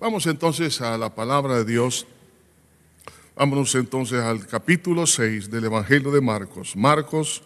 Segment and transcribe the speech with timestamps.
[0.00, 2.06] Vamos entonces a la palabra de Dios.
[3.34, 6.76] Vámonos entonces al capítulo 6 del Evangelio de Marcos.
[6.76, 7.42] Marcos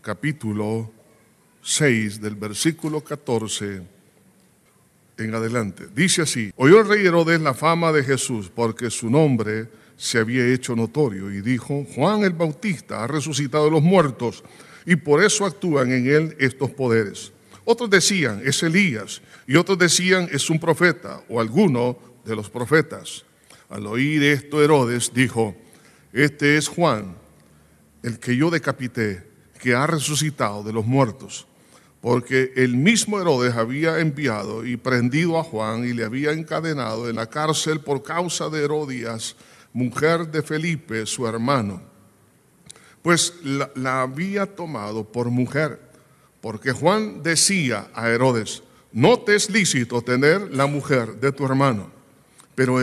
[0.00, 0.92] capítulo
[1.60, 3.82] 6 del versículo 14
[5.18, 5.88] en adelante.
[5.92, 10.46] Dice así, oyó el rey Herodes la fama de Jesús porque su nombre se había
[10.46, 14.44] hecho notorio y dijo, Juan el Bautista ha resucitado de los muertos
[14.86, 17.32] y por eso actúan en él estos poderes.
[17.70, 23.26] Otros decían, es Elías, y otros decían, es un profeta o alguno de los profetas.
[23.68, 25.54] Al oír esto, Herodes dijo,
[26.14, 27.14] este es Juan,
[28.02, 29.22] el que yo decapité,
[29.60, 31.46] que ha resucitado de los muertos.
[32.00, 37.16] Porque el mismo Herodes había enviado y prendido a Juan y le había encadenado en
[37.16, 39.36] la cárcel por causa de Herodias,
[39.74, 41.82] mujer de Felipe, su hermano.
[43.02, 45.87] Pues la, la había tomado por mujer
[46.40, 51.90] porque Juan decía a Herodes, no te es lícito tener la mujer de tu hermano.
[52.54, 52.78] Pero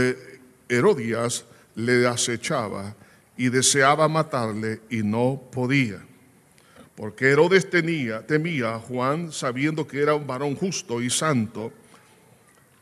[0.70, 2.96] Herodías le acechaba
[3.38, 6.06] y deseaba matarle y no podía.
[6.96, 11.74] Porque Herodes tenía, temía a Juan sabiendo que era un varón justo y santo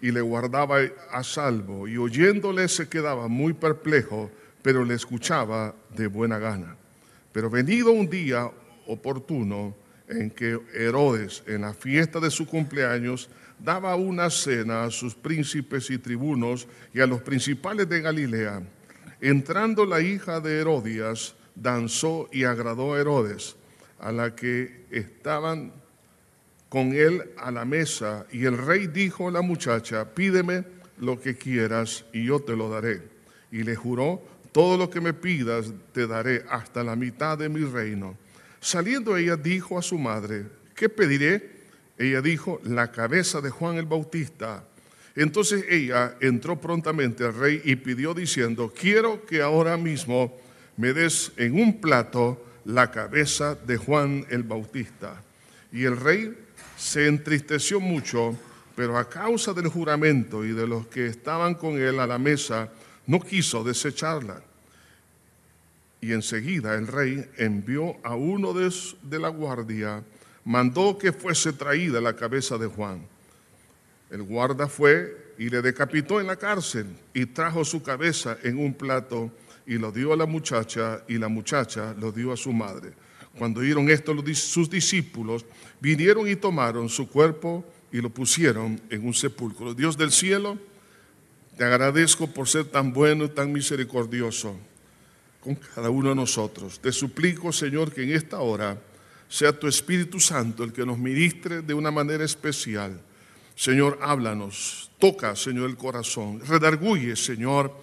[0.02, 0.80] y le guardaba
[1.11, 4.30] a salvo y oyéndole se quedaba muy perplejo,
[4.61, 6.76] pero le escuchaba de buena gana.
[7.31, 8.52] Pero venido un día
[8.86, 9.76] oportuno,
[10.08, 15.90] en que Herodes, en la fiesta de su cumpleaños, daba una cena a sus príncipes
[15.90, 18.62] y tribunos y a los principales de Galilea.
[19.22, 23.56] Entrando la hija de Herodias, danzó y agradó a Herodes,
[24.00, 25.72] a la que estaban
[26.67, 28.26] con él a la mesa.
[28.32, 30.66] Y el rey dijo a la muchacha, pídeme
[30.98, 33.02] lo que quieras y yo te lo daré.
[33.52, 37.64] Y le juró, todo lo que me pidas te daré hasta la mitad de mi
[37.64, 38.17] reino.
[38.64, 41.52] Saliendo ella dijo a su madre, ¿qué pediré?
[41.97, 44.64] Ella dijo, la cabeza de Juan el Bautista.
[45.17, 50.33] Entonces ella entró prontamente al rey y pidió diciendo, quiero que ahora mismo
[50.78, 55.21] me des en un plato la cabeza de Juan el Bautista.
[55.73, 56.33] Y el rey
[56.77, 58.39] se entristeció mucho,
[58.77, 62.70] pero a causa del juramento y de los que estaban con él a la mesa,
[63.08, 64.42] no quiso desecharla.
[66.03, 70.03] Y enseguida el rey envió a uno de, la guardia,
[70.43, 73.08] mandó que fuese traída la cabeza de Juan.
[74.11, 78.73] El guarda fue y le decapitó en la cárcel y trajo su cabeza en un
[78.73, 79.31] plato
[79.65, 82.91] y lo dio a la muchacha y la muchacha lo dio a su madre.
[83.37, 85.45] Cuando oyeron esto sus discípulos,
[85.80, 89.73] vinieron y tomaron su cuerpo y lo pusieron en un sepulcro.
[89.73, 90.58] Dios del cielo,
[91.58, 94.59] te agradezco por ser tan bueno y tan misericordioso
[95.43, 96.80] con cada uno de nosotros.
[96.80, 98.81] Te suplico, Señor, que en esta hora
[99.27, 103.02] sea tu Espíritu Santo el que nos ministre de una manera especial.
[103.53, 107.76] Señor, háblanos, toca, Señor, el corazón, redarguye, Señor,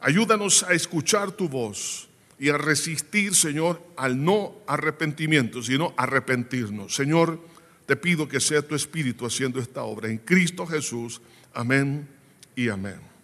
[0.00, 2.06] ayúdanos a escuchar tu voz
[2.38, 6.94] y a resistir, Señor, al no arrepentimiento, sino arrepentirnos.
[6.94, 7.40] Señor,
[7.86, 10.10] te pido que sea tu Espíritu haciendo esta obra.
[10.10, 11.22] En Cristo Jesús,
[11.54, 12.06] amén
[12.54, 13.15] y amén.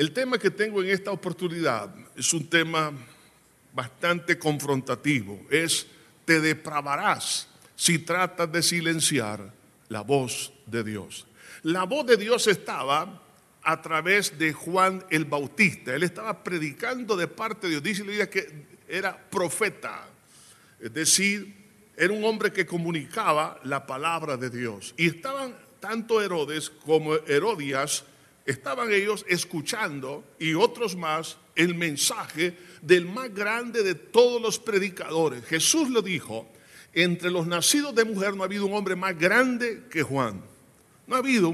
[0.00, 2.90] El tema que tengo en esta oportunidad es un tema
[3.74, 5.38] bastante confrontativo.
[5.50, 5.86] Es,
[6.24, 7.46] te depravarás
[7.76, 9.52] si tratas de silenciar
[9.90, 11.26] la voz de Dios.
[11.64, 13.20] La voz de Dios estaba
[13.62, 15.94] a través de Juan el Bautista.
[15.94, 17.82] Él estaba predicando de parte de Dios.
[17.82, 20.08] Dice que era profeta.
[20.80, 21.54] Es decir,
[21.94, 24.94] era un hombre que comunicaba la palabra de Dios.
[24.96, 28.06] Y estaban tanto Herodes como Herodías
[28.46, 35.44] estaban ellos escuchando y otros más el mensaje del más grande de todos los predicadores.
[35.44, 36.48] Jesús lo dijo,
[36.92, 40.42] entre los nacidos de mujer no ha habido un hombre más grande que Juan.
[41.06, 41.52] No ha habido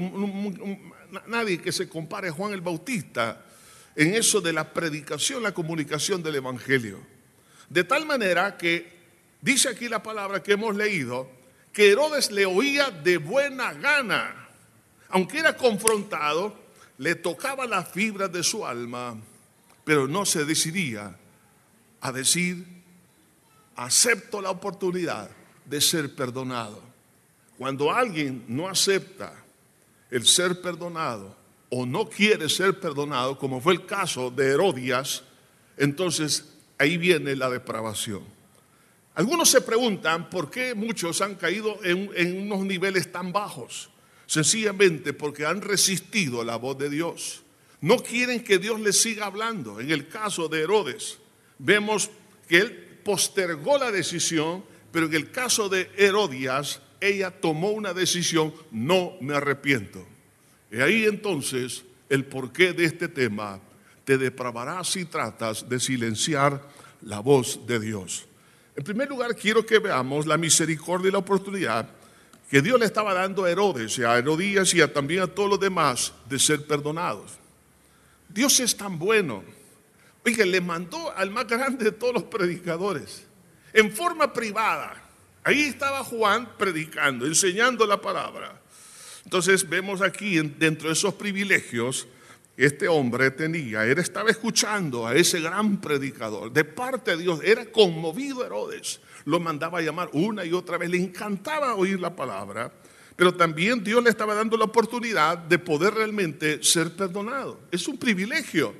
[1.27, 3.43] nadie que se compare a Juan el Bautista
[3.95, 6.99] en eso de la predicación, la comunicación del Evangelio.
[7.69, 8.97] De tal manera que
[9.41, 11.29] dice aquí la palabra que hemos leído,
[11.73, 14.47] que Herodes le oía de buena gana,
[15.09, 16.66] aunque era confrontado,
[16.97, 19.17] le tocaba la fibra de su alma,
[19.83, 21.15] pero no se decidía
[22.01, 22.65] a decir,
[23.75, 25.29] acepto la oportunidad
[25.65, 26.81] de ser perdonado.
[27.57, 29.33] Cuando alguien no acepta
[30.09, 31.35] el ser perdonado
[31.69, 35.23] o no quiere ser perdonado, como fue el caso de Herodias,
[35.77, 38.23] entonces ahí viene la depravación.
[39.15, 43.89] Algunos se preguntan por qué muchos han caído en, en unos niveles tan bajos.
[44.27, 47.43] Sencillamente porque han resistido la voz de Dios.
[47.81, 49.79] No quieren que Dios les siga hablando.
[49.79, 51.17] En el caso de Herodes,
[51.57, 52.11] vemos
[52.47, 58.53] que él postergó la decisión, pero en el caso de Herodias, ella tomó una decisión,
[58.71, 60.05] no me arrepiento.
[60.71, 63.59] Y ahí entonces el porqué de este tema,
[64.03, 66.61] te depravarás si tratas de silenciar
[67.01, 68.25] la voz de Dios.
[68.75, 71.89] En primer lugar, quiero que veamos la misericordia y la oportunidad
[72.49, 75.59] que Dios le estaba dando a Herodes y a Herodías y también a todos los
[75.59, 77.33] demás de ser perdonados.
[78.29, 79.43] Dios es tan bueno.
[80.25, 83.25] Oiga, le mandó al más grande de todos los predicadores,
[83.73, 85.03] en forma privada.
[85.43, 88.61] Ahí estaba Juan predicando, enseñando la palabra.
[89.23, 92.07] Entonces vemos aquí dentro de esos privilegios
[92.57, 97.65] este hombre tenía, él estaba escuchando a ese gran predicador de parte de Dios, era
[97.67, 102.71] conmovido Herodes, lo mandaba a llamar una y otra vez, le encantaba oír la palabra,
[103.13, 107.59] pero también Dios le estaba dando la oportunidad de poder realmente ser perdonado.
[107.69, 108.73] Es un privilegio,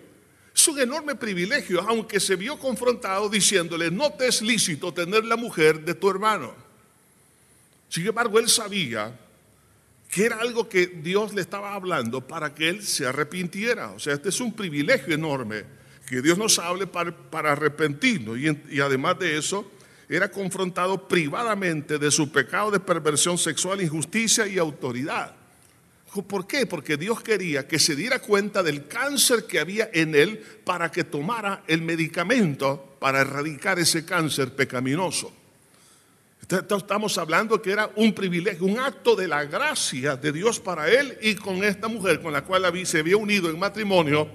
[0.55, 5.35] es un enorme privilegio, aunque se vio confrontado diciéndole, no te es lícito tener la
[5.35, 6.55] mujer de tu hermano.
[7.89, 9.19] Sin embargo, él sabía
[10.09, 13.91] que era algo que Dios le estaba hablando para que él se arrepintiera.
[13.91, 15.65] O sea, este es un privilegio enorme,
[16.07, 18.38] que Dios nos hable para, arrepentirnos.
[18.38, 19.69] Y, y además de eso,
[20.09, 25.36] era confrontado privadamente de su pecado de perversión sexual, injusticia y autoridad.
[26.27, 26.65] ¿Por qué?
[26.65, 31.04] Porque Dios quería que se diera cuenta del cáncer que había en él para que
[31.04, 35.33] tomara el medicamento para erradicar ese cáncer pecaminoso.
[36.50, 41.18] Estamos hablando que era un privilegio, un acto de la gracia de Dios para él
[41.21, 44.30] y con esta mujer con la cual se había unido en matrimonio,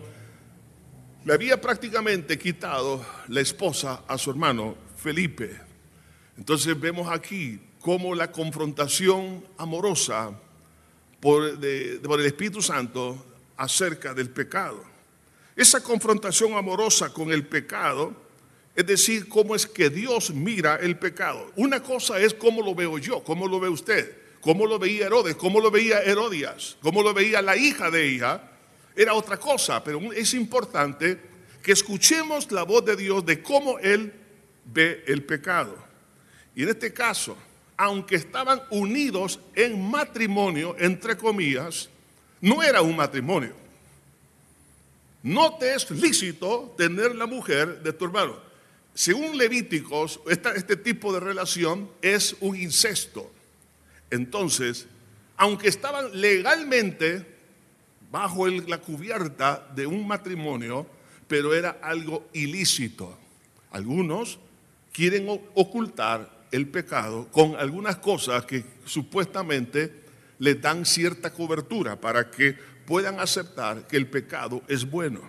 [1.25, 5.51] le había prácticamente quitado la esposa a su hermano Felipe.
[6.39, 10.33] Entonces vemos aquí cómo la confrontación amorosa
[11.21, 13.27] por, el Espíritu Santo
[13.57, 14.83] acerca del pecado.
[15.55, 18.15] Esa confrontación amorosa con el pecado
[18.75, 21.53] es decir, cómo es que Dios mira el pecado.
[21.57, 25.37] Una cosa es cómo lo veo yo, cómo lo ve usted, cómo lo veía Herodes,
[25.37, 28.51] cómo lo veía Herodias, cómo lo veía la hija de ella.
[28.97, 31.21] Era otra cosa, pero es importante
[31.63, 34.22] que escuchemos la voz de Dios de cómo Él
[34.65, 35.77] ve el pecado.
[36.55, 37.37] Y en este caso,
[37.77, 41.89] aunque estaban unidos en matrimonio, entre comillas,
[42.41, 43.55] no era un matrimonio.
[45.23, 48.37] No te es lícito tener la mujer de tu hermano.
[48.95, 53.33] Según Levíticos, este tipo de relación es un incesto.
[54.11, 54.87] Entonces,
[55.37, 57.25] aunque estaban legalmente
[58.11, 60.87] bajo la cubierta de un matrimonio,
[61.27, 63.19] pero era algo ilícito.
[63.71, 64.39] Algunos
[64.93, 70.03] quieren ocultar el pecado con algunas cosas que supuestamente
[70.39, 75.21] le dan cierta cobertura para que puedan aceptar que el pecado es bueno.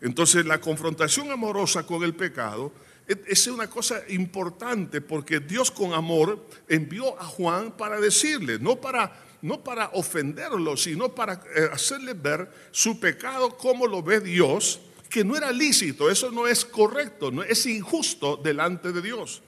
[0.00, 2.72] Entonces la confrontación amorosa con el pecado
[3.06, 9.12] es una cosa importante porque Dios con amor envió a Juan para decirle, no para,
[9.42, 14.80] no para ofenderlo, sino para eh, hacerle ver su pecado como lo ve Dios,
[15.16, 19.40] que no era lícito, eso no es correcto, no es injusto delante de Dios.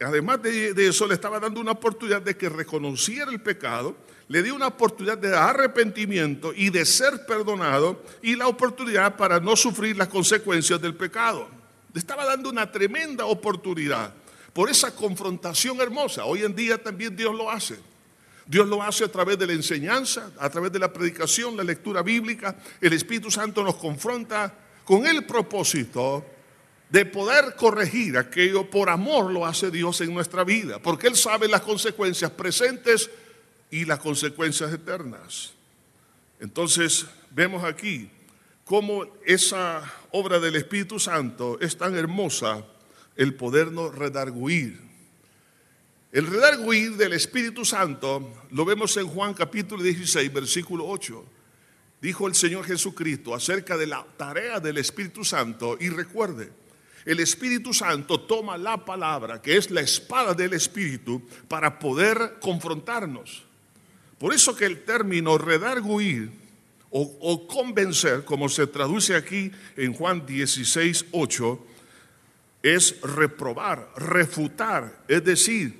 [0.00, 3.94] Además de, de eso, le estaba dando una oportunidad de que reconociera el pecado,
[4.28, 9.56] le dio una oportunidad de arrepentimiento y de ser perdonado y la oportunidad para no
[9.56, 11.46] sufrir las consecuencias del pecado.
[11.92, 14.14] Le estaba dando una tremenda oportunidad
[14.54, 16.24] por esa confrontación hermosa.
[16.24, 17.78] Hoy en día también Dios lo hace.
[18.46, 22.00] Dios lo hace a través de la enseñanza, a través de la predicación, la lectura
[22.00, 22.56] bíblica.
[22.80, 26.24] El Espíritu Santo nos confronta con el propósito
[26.88, 31.46] de poder corregir aquello por amor lo hace Dios en nuestra vida, porque Él sabe
[31.46, 33.10] las consecuencias presentes
[33.70, 35.52] y las consecuencias eternas.
[36.40, 38.08] Entonces vemos aquí
[38.64, 42.64] cómo esa obra del Espíritu Santo es tan hermosa,
[43.14, 44.80] el podernos redarguir.
[46.12, 51.37] El redarguir del Espíritu Santo lo vemos en Juan capítulo 16, versículo 8.
[52.00, 56.50] Dijo el Señor Jesucristo acerca de la tarea del Espíritu Santo y recuerde,
[57.04, 63.44] el Espíritu Santo toma la palabra, que es la espada del Espíritu, para poder confrontarnos.
[64.18, 66.30] Por eso que el término redarguir
[66.90, 71.66] o, convencer, como se traduce aquí en Juan 16, 8,
[72.62, 75.76] es reprobar, refutar, es decir,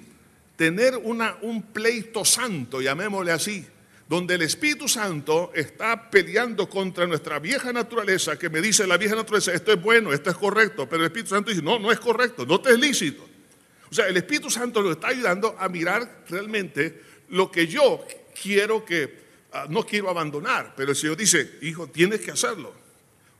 [0.57, 3.67] tener una, un pleito santo, llamémosle así,
[4.09, 9.15] donde el Espíritu Santo está peleando contra nuestra vieja naturaleza, que me dice la vieja
[9.15, 12.01] naturaleza, esto es bueno, esto es correcto, pero el Espíritu Santo dice, no, no es
[12.01, 13.29] correcto, no te es lícito.
[13.91, 18.85] O sea, el Espíritu Santo nos está ayudando a mirar realmente lo que yo quiero
[18.85, 22.75] que Ah, no quiero abandonar, pero el Señor dice, hijo, tienes que hacerlo.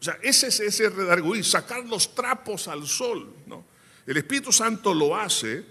[0.01, 3.35] O sea, ese es ese redarguir, sacar los trapos al sol.
[3.47, 3.65] ¿no?
[4.07, 5.63] El Espíritu Santo lo hace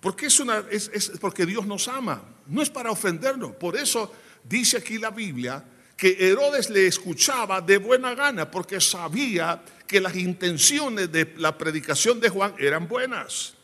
[0.00, 3.52] porque, es es porque Dios nos ama, no es para ofendernos.
[3.52, 4.12] Por eso
[4.48, 5.64] dice aquí la Biblia
[5.96, 12.20] que Herodes le escuchaba de buena gana porque sabía que las intenciones de la predicación
[12.20, 13.54] de Juan eran buenas,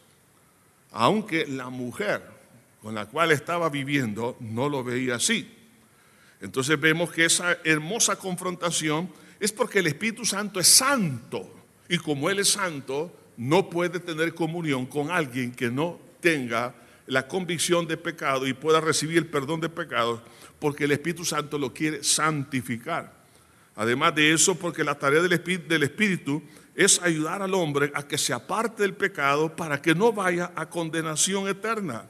[0.91, 2.23] aunque la mujer
[2.83, 5.49] con la cual estaba viviendo no lo veía así.
[6.41, 11.51] Entonces vemos que esa hermosa confrontación es porque el Espíritu Santo es santo
[11.89, 16.75] y como Él es santo, no puede tener comunión con alguien que no tenga
[17.07, 20.21] la convicción de pecado y pueda recibir el perdón de pecados
[20.59, 23.13] porque el Espíritu Santo lo quiere santificar.
[23.77, 25.33] Además de eso, porque la tarea del
[25.83, 26.43] Espíritu,
[26.75, 30.69] es ayudar al hombre a que se aparte del pecado para que no vaya a
[30.69, 32.05] condenación eterna.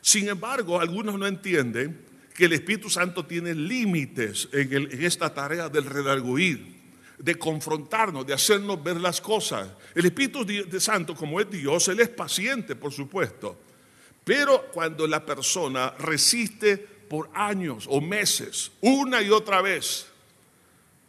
[0.00, 5.86] Sin embargo, algunos no entienden que el Espíritu Santo tiene límites en, esta tarea del
[5.86, 6.76] redarguir
[7.18, 9.68] de confrontarnos, de hacernos ver las cosas.
[9.94, 10.46] El Espíritu
[10.78, 13.58] Santo, como es Dios, Él es paciente, por supuesto.
[14.22, 20.06] Pero cuando la persona resiste por años o meses, una y otra vez,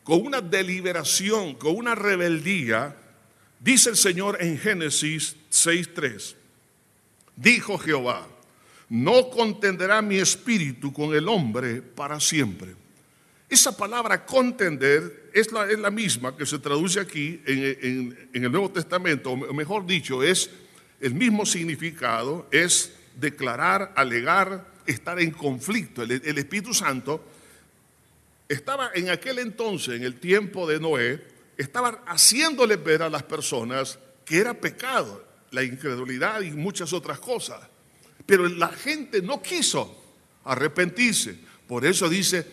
[0.04, 2.96] con una deliberación, con una rebeldía,
[3.60, 6.36] dice el Señor en Génesis 6.3,
[7.36, 8.28] dijo Jehová,
[8.90, 12.76] no contenderá mi espíritu con el hombre para siempre.
[13.50, 18.70] Esa palabra contender es la, es la misma que se traduce aquí en, el Nuevo
[18.72, 20.50] Testamento, o mejor dicho, es
[21.00, 26.04] el mismo significado, es declarar, alegar, estar en conflicto.
[26.04, 27.24] El, Espíritu Santo
[28.48, 31.22] estaba en aquel entonces, en el tiempo de Noé,
[31.58, 37.60] estaba haciéndole ver a las personas que era pecado, la incredulidad y muchas otras cosas.
[38.26, 40.04] Pero la gente no quiso
[40.44, 41.38] arrepentirse.
[41.68, 42.46] Por eso dice,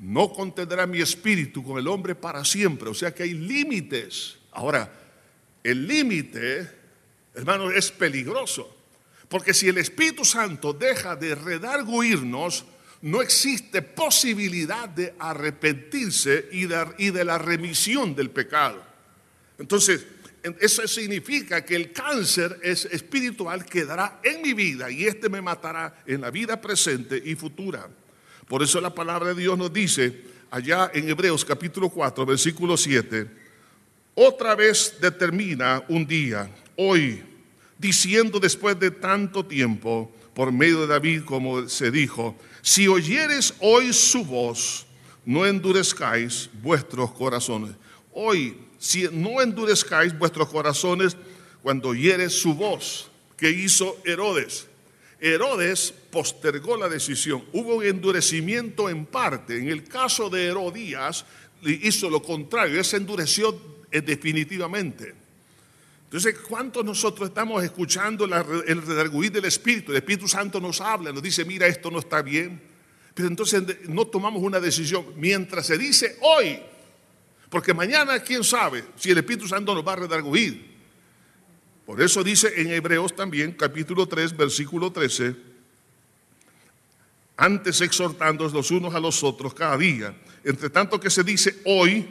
[0.00, 2.88] no contendrá mi espíritu con el hombre para siempre.
[2.88, 4.36] O sea que hay límites.
[4.52, 4.90] Ahora,
[5.62, 6.70] el límite,
[7.34, 8.75] hermano, es peligroso.
[9.28, 12.64] Porque si el Espíritu Santo deja de redarguirnos,
[13.02, 18.82] no existe posibilidad de arrepentirse y de, la remisión del pecado.
[19.58, 20.06] Entonces,
[20.60, 26.02] eso significa que el cáncer es espiritual quedará en mi vida y este me matará
[26.06, 27.88] en la vida presente y futura.
[28.46, 33.26] Por eso la palabra de Dios nos dice allá en Hebreos capítulo 4, versículo 7,
[34.14, 37.22] otra vez determina un día, hoy,
[37.78, 43.92] diciendo después de tanto tiempo, por medio de David, como se dijo, si oyeres hoy
[43.92, 44.86] su voz,
[45.24, 47.72] no endurezcáis vuestros corazones.
[48.12, 51.16] Hoy, si no endurezcáis vuestros corazones
[51.62, 54.66] cuando oyeres su voz, que hizo Herodes.
[55.20, 57.44] Herodes postergó la decisión.
[57.52, 59.58] Hubo un endurecimiento en parte.
[59.58, 61.24] En el caso de Herodías
[61.62, 63.58] hizo lo contrario, se endureció
[63.90, 65.25] eh, definitivamente.
[66.06, 69.90] Entonces, ¿cuántos nosotros estamos escuchando el redarguir del Espíritu?
[69.90, 72.62] El Espíritu Santo nos habla, nos dice, mira, esto no está bien.
[73.12, 76.60] Pero entonces no tomamos una decisión mientras se dice hoy,
[77.50, 80.76] porque mañana, quién sabe si el Espíritu Santo nos va a redarguir.
[81.84, 85.34] Por eso dice en Hebreos también, capítulo 3, versículo 13,
[87.36, 92.06] antes exhortándoos los unos a los otros cada día, entre tanto que se dice hoy,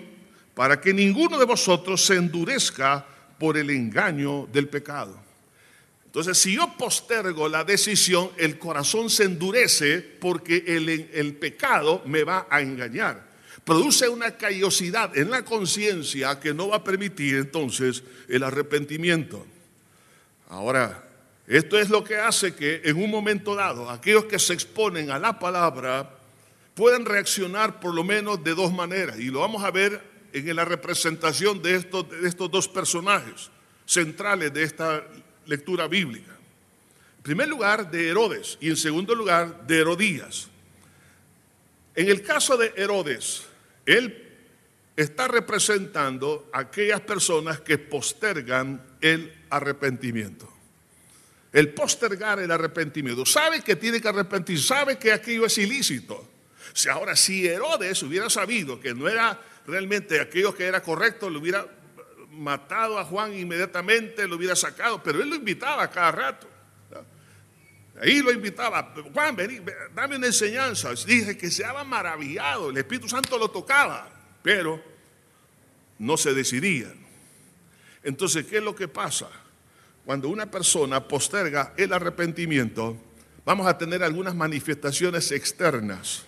[0.54, 3.06] para que ninguno de vosotros se endurezca
[3.38, 5.26] por el engaño del pecado.
[6.16, 12.48] Entonces, si yo postergo la decisión, el corazón se endurece porque el, pecado me va
[12.50, 13.22] a engañar.
[13.66, 19.46] Produce una callosidad en la conciencia que no va a permitir entonces el arrepentimiento.
[20.48, 21.04] Ahora,
[21.48, 25.20] esto es lo que hace que en un momento dado aquellos que se exponen a
[25.20, 26.18] la palabra
[26.76, 29.20] puedan reaccionar por lo menos de dos maneras.
[29.20, 33.50] Y lo vamos a ver en la representación de estos, dos personajes
[33.86, 35.08] centrales de esta
[35.46, 36.32] lectura bíblica.
[37.18, 40.50] En primer lugar, de Herodes y en segundo lugar, de Herodías.
[41.96, 43.46] En el caso de Herodes,
[43.86, 44.24] él
[44.98, 50.52] está representando a aquellas personas que postergan el arrepentimiento.
[51.54, 53.26] El postergar el arrepentimiento.
[53.26, 56.35] Sabe que tiene que arrepentir, sabe que aquello es ilícito.
[56.74, 61.38] Si ahora, si Herodes hubiera sabido que no era realmente aquello que era correcto, le
[61.38, 61.66] hubiera
[62.32, 66.50] matado a Juan inmediatamente, lo hubiera sacado, pero él lo invitaba cada rato.
[68.02, 69.62] Ahí lo invitaba, Juan, vení,
[69.94, 70.94] dame una enseñanza.
[71.06, 74.10] Dije que se había maravillado, el Espíritu Santo lo tocaba,
[74.44, 74.84] pero
[75.98, 76.92] no se decidía.
[78.04, 79.30] Entonces, ¿qué es lo que pasa?
[80.04, 82.98] Cuando una persona posterga el arrepentimiento,
[83.46, 86.26] vamos a tener algunas manifestaciones externas.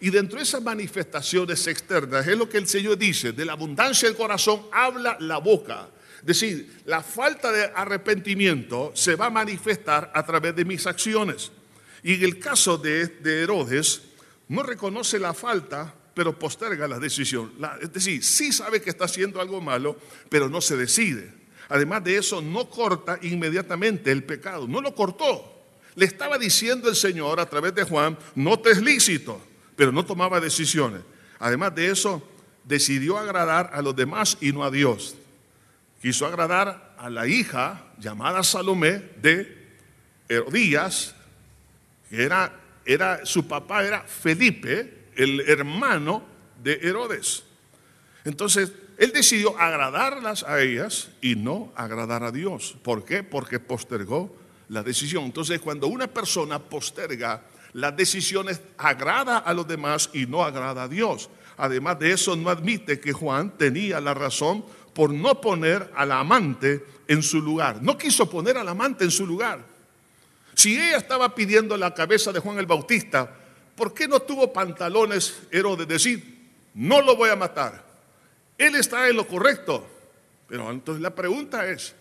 [0.00, 4.08] Y dentro de esas manifestaciones externas es lo que el Señor dice, de la abundancia
[4.08, 5.88] del corazón habla la boca.
[6.20, 11.52] Es decir, la falta de arrepentimiento se va a manifestar a través de mis acciones.
[12.02, 14.02] Y en el caso de, de Herodes,
[14.48, 17.52] no reconoce la falta pero posterga la decisión.
[17.82, 19.98] es decir, sí sabe que está haciendo algo malo,
[20.28, 21.32] pero no se decide.
[21.68, 25.50] Además de eso, no corta inmediatamente el pecado, no lo cortó.
[25.96, 29.40] Le estaba diciendo el Señor a través de Juan, no te es lícito,
[29.76, 31.02] pero no tomaba decisiones.
[31.38, 32.22] Además de eso,
[32.64, 35.16] decidió agradar a los demás y no a Dios.
[36.00, 39.64] Quiso agradar a la hija llamada Salomé de
[40.28, 41.14] Herodías,
[42.08, 42.52] que era,
[42.84, 46.22] era su papá era Felipe, el hermano
[46.62, 47.44] de Herodes.
[48.24, 52.76] Entonces, él decidió agradarlas a ellas y no agradar a Dios.
[52.82, 53.22] ¿Por qué?
[53.22, 54.34] Porque postergó
[54.68, 55.24] la decisión.
[55.24, 57.42] Entonces, cuando una persona posterga
[57.74, 61.28] las decisiones, agrada a los demás y no agrada a Dios.
[61.56, 64.64] Además de eso, no admite que Juan tenía la razón
[64.94, 67.82] por no poner al amante en su lugar.
[67.82, 69.64] No quiso poner al amante en su lugar.
[70.54, 73.28] Si ella estaba pidiendo la cabeza de Juan el Bautista,
[73.76, 77.84] ¿por qué no tuvo pantalones de decir, no lo voy a matar?
[78.56, 79.84] Él está en lo correcto.
[80.46, 81.94] Pero entonces la pregunta es,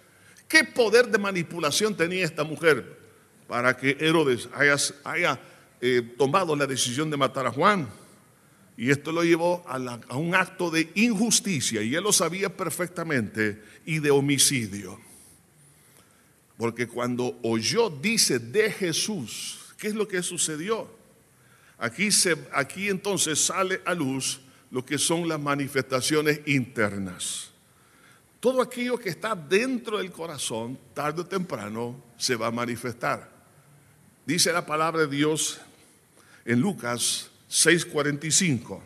[0.48, 3.00] ¿qué poder de manipulación tenía esta mujer
[3.48, 5.40] para que Herodes haya,
[5.86, 7.90] eh, tomado la decisión de matar a Juan?
[8.78, 14.00] Y esto lo llevó a, un acto de injusticia, y él lo sabía perfectamente, y
[14.00, 14.98] de homicidio.
[16.56, 20.90] Porque cuando oyó, dice, de Jesús, ¿qué es lo que sucedió?
[21.78, 24.40] Aquí, se, aquí entonces sale a luz
[24.72, 27.52] lo que son las manifestaciones internas.
[28.40, 33.30] Todo aquello que está dentro del corazón, tarde o temprano, se va a manifestar.
[34.26, 35.60] Dice la palabra de Dios
[36.46, 38.82] en Lucas 6:45.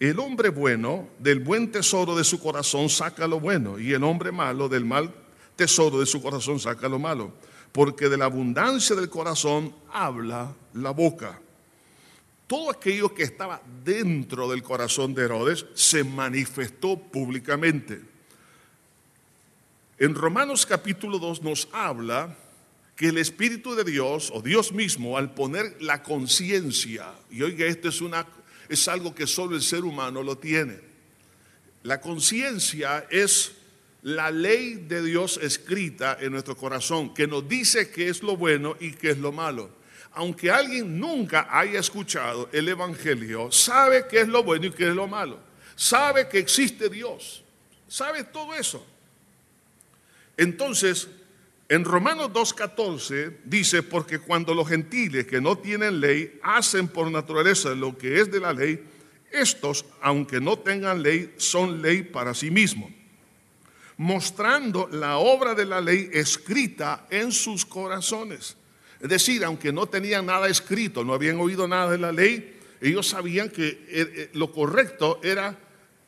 [0.00, 4.30] El hombre bueno del buen tesoro de su corazón saca lo bueno y el hombre
[4.30, 5.12] malo del mal
[5.56, 7.32] tesoro de su corazón saca lo malo.
[7.72, 11.40] Porque de la abundancia del corazón habla la boca.
[12.46, 18.00] Todo aquello que estaba dentro del corazón de Herodes se manifestó públicamente.
[19.98, 22.34] En Romanos capítulo 2 nos habla
[22.98, 27.88] que el Espíritu de Dios o Dios mismo al poner la conciencia, y oiga, esto
[27.88, 28.26] es, una,
[28.68, 30.80] es algo que solo el ser humano lo tiene.
[31.84, 33.52] La conciencia es
[34.02, 38.76] la ley de Dios escrita en nuestro corazón, que nos dice qué es lo bueno
[38.80, 39.70] y qué es lo malo.
[40.14, 44.94] Aunque alguien nunca haya escuchado el Evangelio, sabe qué es lo bueno y qué es
[44.96, 45.38] lo malo.
[45.76, 47.44] Sabe que existe Dios.
[47.86, 48.84] Sabe todo eso.
[50.36, 51.06] Entonces,
[51.70, 57.74] en Romanos 2.14 dice, porque cuando los gentiles que no tienen ley hacen por naturaleza
[57.74, 58.82] lo que es de la ley,
[59.30, 62.90] estos, aunque no tengan ley, son ley para sí mismos,
[63.98, 68.56] mostrando la obra de la ley escrita en sus corazones.
[68.98, 73.08] Es decir, aunque no tenían nada escrito, no habían oído nada de la ley, ellos
[73.08, 75.58] sabían que eh, eh, lo correcto era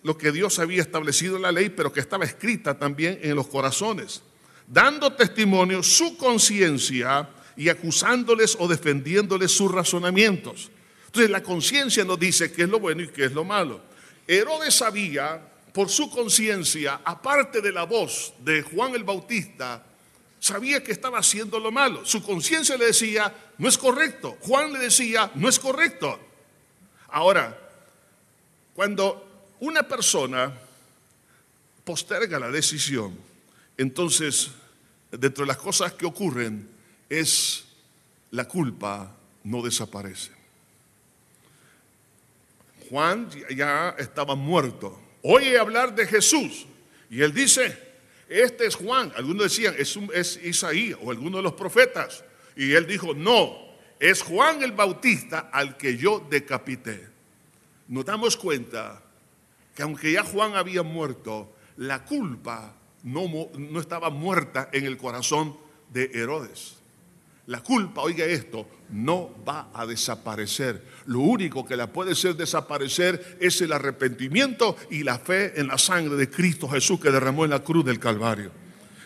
[0.03, 3.46] lo que Dios había establecido en la ley, pero que estaba escrita también en los
[3.49, 4.23] corazones
[4.70, 10.70] dando testimonio su conciencia y acusándoles o defendiéndoles sus razonamientos.
[11.06, 13.80] Entonces la conciencia nos dice qué es lo bueno y qué es lo malo.
[14.26, 19.85] Herodes sabía por su conciencia, aparte de la voz de Juan el Bautista,
[20.38, 22.06] sabía que estaba haciendo lo malo.
[22.06, 24.38] Su conciencia le decía, no es correcto.
[24.40, 26.18] Juan le decía, no es correcto.
[27.09, 27.59] Ahora,
[28.72, 30.56] cuando una persona
[31.85, 33.18] posterga la decisión,
[33.76, 34.50] entonces
[35.11, 36.68] dentro de las cosas que ocurren
[37.09, 37.64] es
[38.31, 40.33] la culpa no desaparece.
[42.88, 45.01] Juan ya estaba muerto.
[45.23, 46.66] Oye hablar de Jesús.
[47.09, 47.79] Y él dice,
[48.29, 49.12] este es Juan.
[49.16, 52.25] Algunos decían, es, es Isaías o alguno de los profetas.
[52.57, 53.57] Y él dijo, no,
[53.99, 57.09] es Juan el Bautista al que yo decapité.
[57.88, 59.03] Nos damos cuenta
[59.75, 65.56] que aunque ya Juan había muerto, la culpa no, estaba muerta en el corazón
[65.92, 66.76] de Herodes.
[67.46, 70.84] La culpa, oiga esto, no va a desaparecer.
[71.06, 75.78] Lo único que la puede hacer desaparecer es el arrepentimiento y la fe en la
[75.78, 78.52] sangre de Cristo Jesús que derramó en la cruz del Calvario.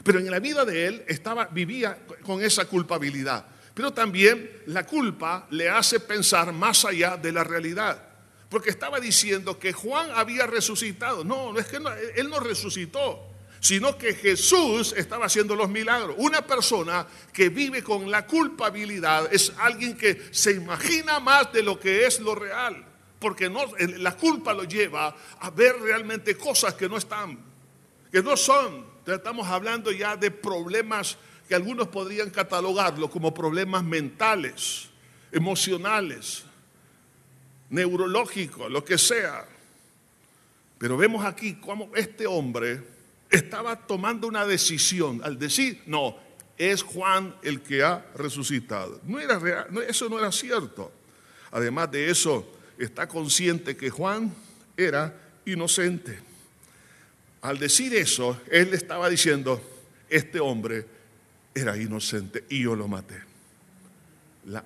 [0.02, 3.46] Pero en la vida de él estaba, vivía con esa culpabilidad.
[3.72, 8.09] Pero también la culpa le hace pensar más allá de la realidad.
[8.50, 11.24] Porque estaba diciendo que Juan había resucitado.
[11.24, 11.78] No, no es que
[12.16, 13.34] él no resucitó
[13.64, 16.16] sino que Jesús estaba haciendo los milagros.
[16.18, 21.81] Una persona que vive con la culpabilidad es alguien que se imagina más de lo
[21.81, 22.85] que es lo real,
[23.18, 27.38] porque no, la culpa lo lleva a ver realmente cosas que no están,
[28.12, 28.85] que no son.
[29.07, 31.16] estamos hablando ya de problemas
[31.48, 34.90] que algunos podrían catalogarlo como problemas mentales,
[35.33, 36.44] emocionales.
[37.70, 39.48] neurológico, lo que sea.
[40.77, 42.93] Pero vemos aquí cómo este hombre
[43.31, 46.17] estaba tomando una decisión al decir, no,
[46.57, 49.01] es Juan el que ha resucitado.
[49.05, 50.93] No era real, eso no era cierto.
[51.51, 52.47] Además de eso,
[52.79, 54.33] está consciente que Juan
[54.77, 56.19] era inocente.
[57.43, 59.61] Al decir eso, él estaba diciendo,
[60.09, 60.87] este hombre
[61.55, 63.34] era inocente y yo lo maté.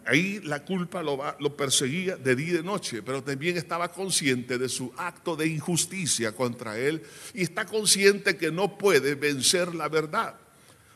[0.07, 4.69] Ahí la culpa lo, perseguía de día y de noche, pero también estaba consciente de
[4.69, 7.03] su acto de injusticia contra él
[7.35, 10.35] y está consciente que no puede vencer la verdad.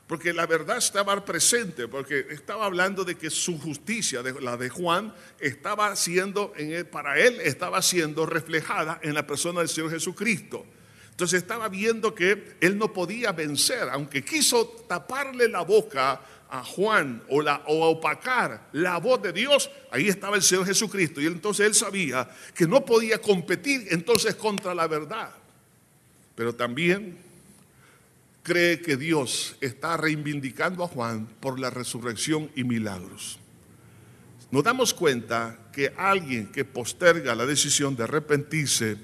[0.06, 5.14] Porque la verdad estaba presente, porque estaba hablando de que su justicia, la de Juan,
[5.40, 6.52] estaba siendo,
[6.90, 10.66] para él estaba siendo reflejada en la persona del Señor Jesucristo.
[11.12, 16.20] Entonces estaba viendo que él no podía vencer, aunque quiso taparle la boca
[16.52, 21.18] a Juan o, o opacar la voz de Dios, ahí estaba el Señor Jesucristo.
[21.18, 25.30] Y entonces él sabía que no podía competir entonces contra la verdad.
[26.34, 27.16] Pero también
[28.42, 33.38] cree que Dios está reivindicando a Juan por la resurrección y milagros.
[34.50, 38.98] Nos damos cuenta que alguien que posterga la decisión de arrepentirse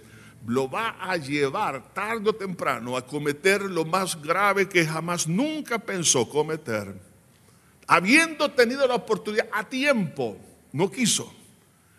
[0.46, 5.78] lo va a llevar tarde o temprano a cometer lo más grave que jamás nunca
[5.78, 7.07] pensó cometer.
[7.88, 10.38] Habiendo tenido la oportunidad a tiempo,
[10.72, 11.34] no quiso.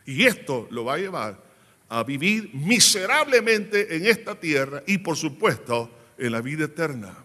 [0.06, 1.50] Y esto lo va a llevar
[1.90, 7.18] a vivir miserablemente en esta tierra y por supuesto en la vida eterna.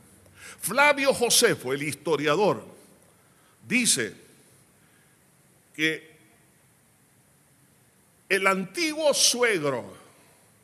[0.61, 2.65] Flavio Josefo, el historiador,
[3.69, 4.15] dice
[5.75, 6.15] que
[8.31, 9.95] el antiguo suegro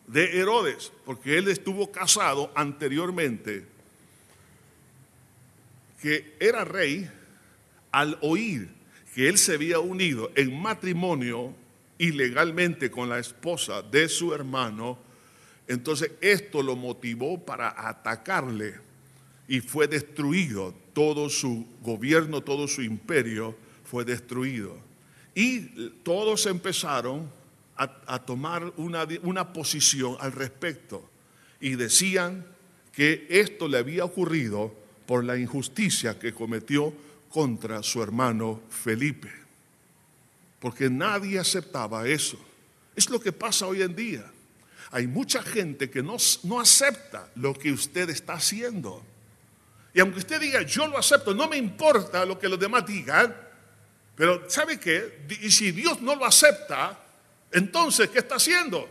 [0.06, 3.66] de Herodes, porque él estuvo casado anteriormente,
[6.00, 7.10] que era rey,
[7.92, 8.68] al oír
[9.14, 11.54] que él se había unido en matrimonio
[11.98, 14.98] ilegalmente con la esposa de su hermano,
[15.68, 18.74] entonces esto lo motivó para atacarle
[19.46, 20.74] y fue destruido.
[20.92, 24.78] Todo su gobierno, todo su imperio fue destruido.
[25.34, 25.60] Y
[26.02, 27.30] todos empezaron
[27.76, 31.08] a, tomar una, una posición al respecto
[31.60, 32.44] y decían
[32.92, 34.74] que esto le había ocurrido
[35.06, 36.92] por la injusticia que cometió
[37.30, 39.32] contra su hermano Felipe.
[40.58, 42.38] Porque nadie aceptaba eso.
[42.94, 44.30] Es lo que pasa hoy en día.
[44.90, 49.02] Hay mucha gente que no, no acepta lo que usted está haciendo.
[49.94, 53.34] Y aunque usted diga, yo lo acepto, no me importa lo que los demás digan,
[54.14, 55.24] pero ¿sabe qué?
[55.40, 56.98] Y si Dios no lo acepta,
[57.52, 58.88] entonces, ¿qué está haciendo?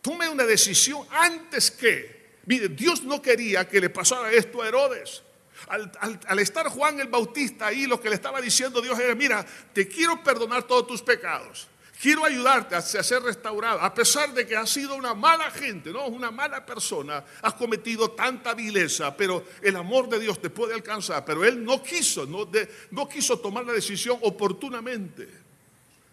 [0.00, 2.22] Tome una decisión antes que.
[2.46, 5.22] Mire, Dios no quería que le pasara esto a Herodes.
[5.68, 9.88] Al, estar Juan el Bautista ahí, lo que le estaba diciendo Dios era, mira, te
[9.88, 11.68] quiero perdonar todos tus pecados.
[12.00, 16.08] Quiero ayudarte a ser restaurado, a pesar de que has sido una mala gente, no,
[16.08, 21.24] una mala persona, has cometido tanta vileza, pero el amor de Dios te puede alcanzar.
[21.24, 25.28] Pero él no quiso, no, quiso tomar la decisión oportunamente.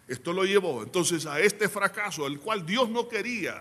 [0.06, 3.60] Esto lo llevó entonces a este fracaso, el cual Dios no quería,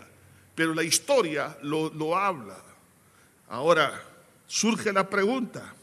[0.54, 2.64] pero la historia lo habla.
[3.48, 4.04] Ahora
[4.46, 5.74] surge la pregunta,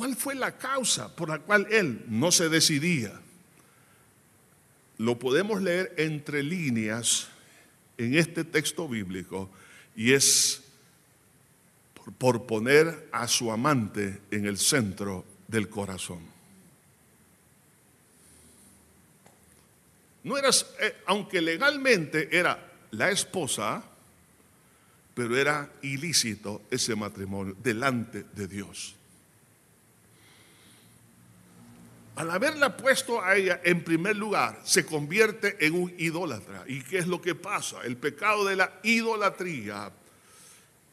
[0.00, 3.12] ¿cuál fue la causa por la cual él no se decidía?
[5.00, 7.28] lo podemos leer entre líneas
[7.96, 9.48] en este texto bíblico
[9.96, 10.62] y es
[12.18, 16.20] por, poner a su amante en el centro del corazón.
[20.22, 23.82] No eras, eh, aunque legalmente era la esposa,
[25.14, 28.96] pero era ilícito ese matrimonio delante de Dios.
[32.16, 36.64] Al haberla puesto a ella en primer lugar, se convierte en un idólatra.
[36.66, 37.82] ¿Y qué es lo que pasa?
[37.84, 39.92] El pecado de la idolatría.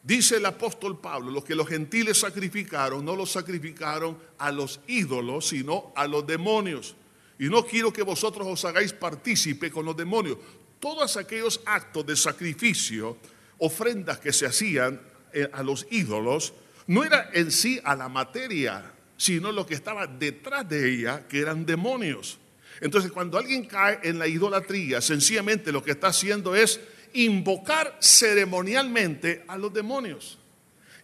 [0.02, 5.48] Dice el apóstol Pablo, lo que los gentiles sacrificaron, no lo sacrificaron a los ídolos,
[5.48, 6.94] sino a los demonios.
[7.38, 10.38] Y no quiero que vosotros os hagáis partícipe con los demonios.
[10.80, 13.18] Todos aquellos actos de sacrificio,
[13.58, 15.00] ofrendas que se hacían
[15.32, 16.54] eh, a los ídolos,
[16.86, 21.40] no era en sí a la materia sino lo que estaba detrás de ella, que
[21.40, 22.38] eran demonios.
[22.80, 26.80] Entonces, cuando alguien cae en la idolatría, sencillamente lo que está haciendo es
[27.12, 30.38] invocar ceremonialmente a los demonios.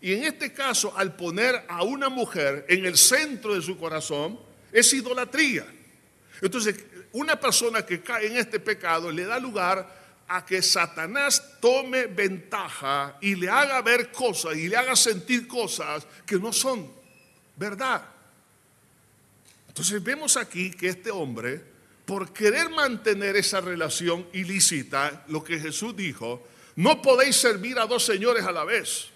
[0.01, 4.39] Y en este caso, al poner a una mujer en el centro de su corazón,
[4.71, 5.67] es idolatría.
[6.41, 6.77] Entonces,
[7.13, 13.19] una persona que cae en este pecado le da lugar a que Satanás tome ventaja
[13.21, 17.04] y le haga ver cosas y le haga sentir cosas que no son
[17.57, 18.05] verdad.
[19.69, 25.97] Entonces vemos aquí que este hombre por querer mantener esa relación ilícita, lo que Jesús
[25.97, 29.09] dijo, no podéis servir a dos señores a la vez.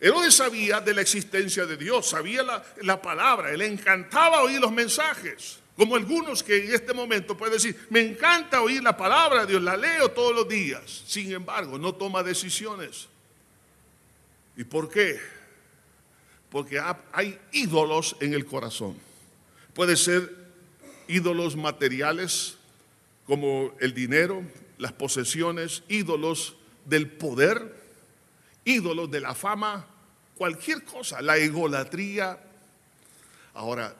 [0.00, 4.72] Herodes sabía de la existencia de Dios, sabía la, la palabra, le encantaba oír los
[4.72, 5.58] mensajes.
[5.76, 9.62] Como algunos que en este momento pueden decir, me encanta oír la palabra de Dios,
[9.62, 11.04] la leo todos los días.
[11.06, 13.08] Sin embargo, no toma decisiones.
[14.56, 15.20] ¿Y por qué?
[16.56, 16.80] Porque
[17.12, 18.96] hay ídolos en el corazón.
[19.74, 20.34] Puede ser
[21.06, 22.56] ídolos materiales
[23.26, 24.42] como el dinero,
[24.78, 27.76] las posesiones, ídolos del poder,
[28.64, 29.84] ídolos de la fama,
[30.34, 32.40] cualquier cosa, la egolatría.
[33.52, 33.94] Ahora,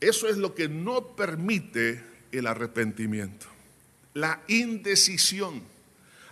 [0.00, 3.46] eso es lo que no permite el arrepentimiento.
[4.14, 5.62] La indecisión.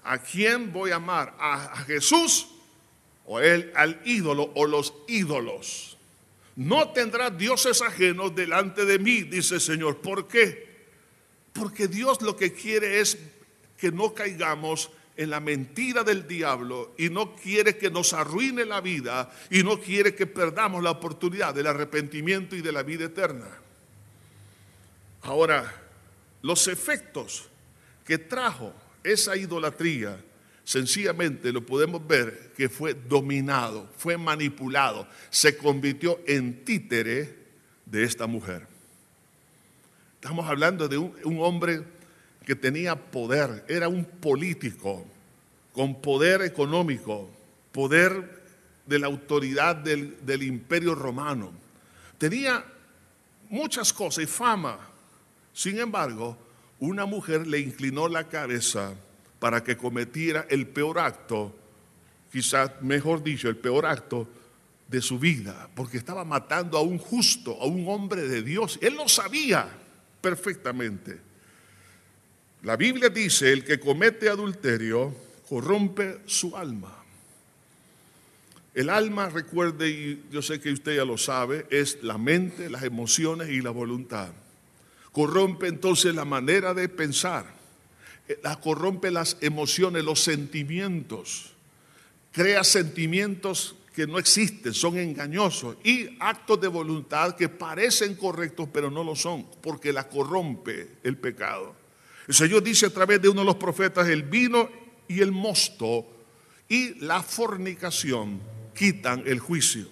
[0.02, 1.37] ¿A quién voy a amar?
[1.38, 2.48] ¿A, Jesús
[3.27, 5.97] o él, al ídolo o los ídolos?
[6.57, 9.99] No tendrá dioses ajenos delante de mí, dice el Señor.
[9.99, 10.67] ¿Por qué?
[11.53, 13.19] Porque Dios lo que quiere es
[13.77, 18.81] que no caigamos en la mentira del diablo y no quiere que nos arruine la
[18.81, 23.49] vida y no quiere que perdamos la oportunidad del arrepentimiento y de la vida eterna.
[25.23, 25.83] Ahora,
[26.43, 27.49] los efectos
[28.05, 30.23] que trajo esa idolatría,
[30.66, 37.37] sencillamente lo podemos ver que fue dominado, fue manipulado, se convirtió en títere
[37.87, 38.66] de esta mujer.
[40.16, 41.85] Estamos hablando de un, hombre
[42.44, 45.07] que tenía poder, era un político
[45.72, 47.31] con poder económico,
[47.70, 48.42] poder
[48.87, 51.52] de la autoridad del, del imperio romano.
[52.18, 52.64] Tenía
[53.50, 54.81] muchas cosas y fama.
[55.52, 56.37] Sin embargo,
[56.81, 58.96] una mujer le inclinó la cabeza
[59.38, 61.55] para que cometiera el peor acto,
[62.33, 64.29] quizás mejor dicho, el peor acto
[64.88, 68.79] de su vida, porque estaba matando a un justo, a un hombre de Dios.
[68.81, 69.68] Él lo sabía
[70.20, 71.20] perfectamente.
[72.62, 75.14] La Biblia dice, el que comete adulterio
[75.49, 76.92] corrompe su alma.
[78.75, 82.83] El alma, recuerde, y yo sé que usted ya lo sabe, es la mente, las
[82.83, 84.29] emociones y la voluntad.
[85.12, 87.46] Corrompe entonces la manera de pensar,
[88.43, 91.53] la corrompe las emociones, los sentimientos,
[92.33, 98.91] crea sentimientos que no existen, son engañosos y actos de voluntad que parecen correctos pero
[98.91, 101.75] no lo son, porque la corrompe el pecado.
[102.29, 104.69] El Señor dice a través de uno de los profetas, el vino
[105.09, 106.07] y el mosto
[106.69, 108.41] y la fornicación
[108.75, 109.89] quitan el juicio.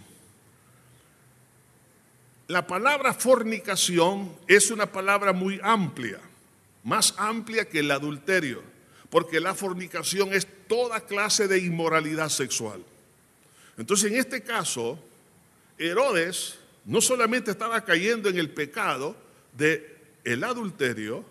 [2.49, 6.21] La palabra fornicación es una palabra muy amplia,
[6.85, 8.63] más amplia que el adulterio,
[9.11, 12.85] porque la fornicación es toda clase de inmoralidad sexual.
[13.77, 14.99] Entonces, en este caso,
[15.79, 19.17] Herodes no solamente estaba cayendo en el pecado
[19.57, 19.95] de
[20.25, 21.25] el adulterio,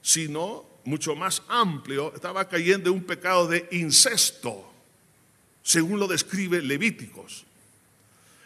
[0.00, 4.72] sino mucho más amplio, estaba cayendo en un pecado de incesto,
[5.62, 7.44] según lo describe Levíticos.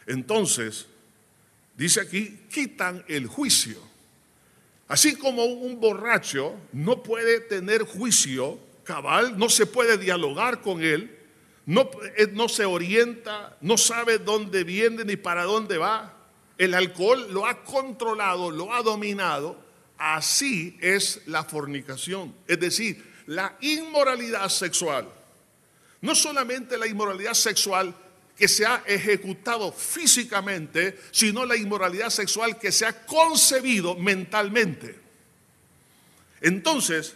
[0.06, 0.86] Entonces,
[1.76, 3.95] dice aquí, quitan el juicio.
[4.88, 11.18] Así como un borracho no puede tener juicio cabal, no se puede dialogar con él,
[11.66, 16.14] no, eh, no se orienta, no sabe dónde viene ni para dónde va.
[16.56, 19.66] El alcohol lo ha controlado, lo ha dominado
[19.98, 25.08] Así es la fornicación, es decir, la inmoralidad sexual.
[26.02, 27.94] No solamente la inmoralidad sexual
[28.36, 34.98] que se ha ejecutado físicamente, sino la inmoralidad sexual que se ha concebido mentalmente.
[36.42, 37.14] Entonces,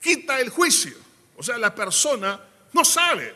[0.00, 0.96] quita el juicio.
[1.36, 2.40] O sea, la persona
[2.72, 3.34] no sabe,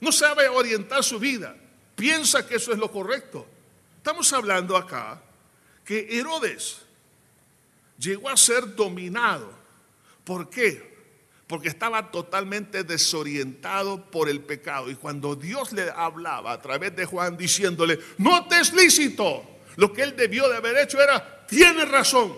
[0.00, 1.54] no sabe orientar su vida,
[1.94, 3.46] piensa que eso es lo correcto.
[3.98, 5.20] Estamos hablando acá
[5.84, 6.78] que Herodes,
[7.98, 9.52] llegó a ser dominado.
[10.24, 10.95] ¿Por qué?
[11.46, 14.90] Porque estaba totalmente desorientado por el pecado.
[14.90, 19.44] Y cuando Dios le hablaba a través de Juan diciéndole, no te es lícito,
[19.76, 22.34] lo que él debió de haber hecho era, tiene razón,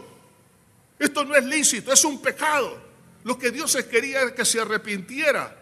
[0.98, 2.88] esto no es lícito, es un pecado.
[3.24, 5.56] Lo que Dios quería era que se arrepintiera.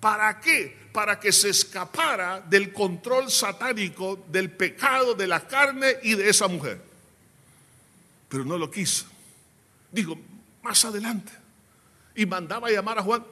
[0.00, 0.88] ¿Para qué?
[0.92, 6.46] Para que se escapara del control satánico del pecado de la carne y de esa
[6.46, 6.80] mujer.
[8.28, 9.06] Pero no lo quiso.
[9.90, 10.18] Digo,
[10.62, 11.32] más adelante.
[12.16, 13.24] Y mandaba llamar a Juan,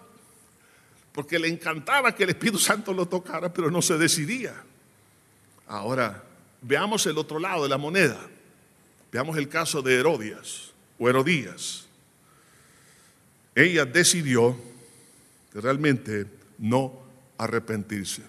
[1.12, 4.55] porque le encantaba que el Espíritu Santo lo tocara, pero no se decidía.
[5.66, 6.23] Ahora,
[6.61, 8.20] veamos el otro lado de la moneda.
[9.11, 11.87] Veamos el caso de Herodias o Herodías.
[13.55, 14.57] Ella decidió
[15.55, 16.27] realmente
[16.59, 17.01] no
[17.38, 18.23] arrepentirse.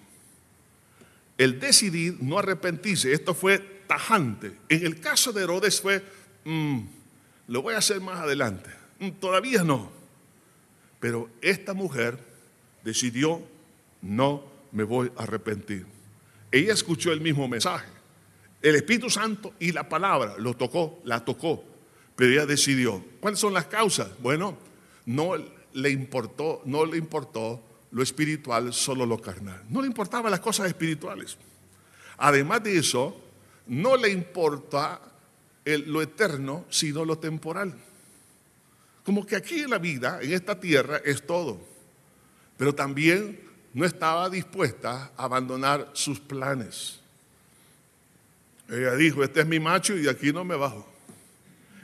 [1.38, 4.56] El decidir no arrepentirse, esto fue tajante.
[4.70, 6.04] En el caso de Herodes fue,
[6.46, 6.82] mm,
[7.48, 8.70] lo voy a hacer más adelante.
[9.00, 9.92] Mm, Todavía no.
[11.06, 12.18] Pero esta mujer
[12.84, 13.40] decidió,
[14.02, 15.86] no me voy a arrepentir.
[16.52, 17.86] Ella escuchó el mismo mensaje.
[18.60, 21.64] El Espíritu Santo y la palabra lo tocó, la tocó.
[22.16, 23.06] Pero ella decidió.
[23.20, 24.10] ¿Cuáles son las causas?
[24.20, 24.58] Bueno,
[25.06, 25.34] no
[25.74, 29.62] le importó, no le importó lo espiritual, solo lo carnal.
[29.70, 31.38] No le importaban las cosas espirituales.
[32.18, 33.16] Además de eso,
[33.68, 35.00] no le importa
[35.66, 37.76] el- lo eterno, sino lo temporal.
[39.06, 41.62] Como que aquí en la vida, en esta tierra, es todo.
[42.58, 43.40] Pero también
[43.74, 47.00] no estaba dispuesta a abandonar sus planes.
[48.68, 50.92] Ella dijo, este es mi macho y de aquí no me bajo.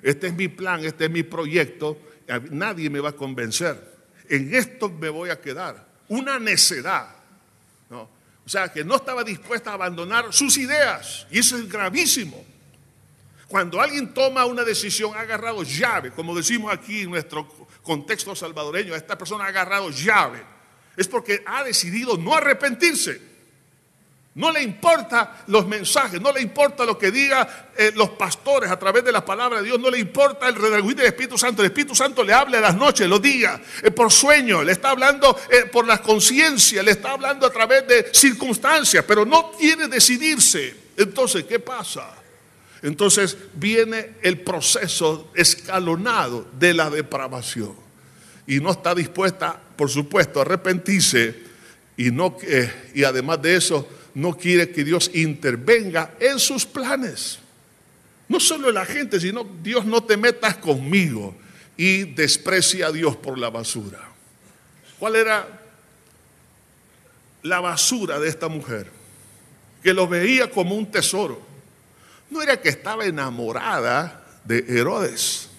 [0.01, 1.97] Este es mi plan, este es mi proyecto.
[2.49, 3.91] Nadie me va a convencer.
[4.27, 5.85] En esto me voy a quedar.
[6.07, 7.07] Una necedad.
[7.89, 8.09] ¿no?
[8.43, 11.27] O sea, que no estaba dispuesta a abandonar sus ideas.
[11.29, 12.43] Y eso es gravísimo.
[13.51, 17.45] Cuando alguien toma una decisión, ha agarrado llave, como decimos aquí en nuestro
[17.83, 20.41] contexto salvadoreño, esta persona ha agarrado llave,
[20.95, 23.29] es porque ha decidido no arrepentirse.
[24.35, 27.45] No le importa los mensajes, no le importa lo que digan
[27.95, 31.07] los pastores a través de la palabra de Dios, no le importa el redarguir del
[31.07, 31.61] Espíritu Santo.
[31.61, 34.91] El Espíritu Santo le habla en las noches, los días, eh, por sueño, le está
[34.91, 39.89] hablando eh, por la conciencia, le está hablando a través de circunstancias, pero no quiere
[39.89, 40.73] decidirse.
[40.95, 42.20] Entonces, ¿qué pasa?
[42.83, 47.75] Entonces viene el proceso escalonado de la depravación.
[48.47, 51.51] Y no está dispuesta, por supuesto, a arrepentirse.
[51.95, 57.39] Y, no, eh, y además de eso, no quiere que Dios intervenga en sus planes.
[58.27, 61.35] No solo la gente, sino Dios no te metas conmigo.
[61.77, 63.99] Y desprecia a Dios por la basura.
[64.97, 65.47] ¿Cuál era
[67.43, 68.87] la basura de esta mujer?
[69.83, 71.50] Que lo veía como un tesoro
[72.31, 75.49] no era que estaba enamorada de Herodes.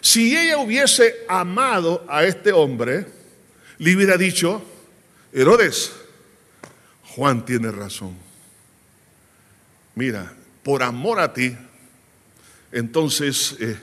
[0.00, 3.06] Si ella hubiese amado a este hombre,
[3.78, 4.62] le hubiera dicho,
[5.32, 5.92] Herodes,
[7.14, 8.16] Juan tiene razón.
[9.94, 11.56] Mira, por amor a ti,
[12.72, 13.78] entonces eh,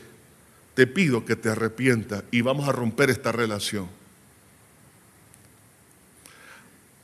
[0.73, 3.87] te pido que te arrepientas y vamos a romper esta relación.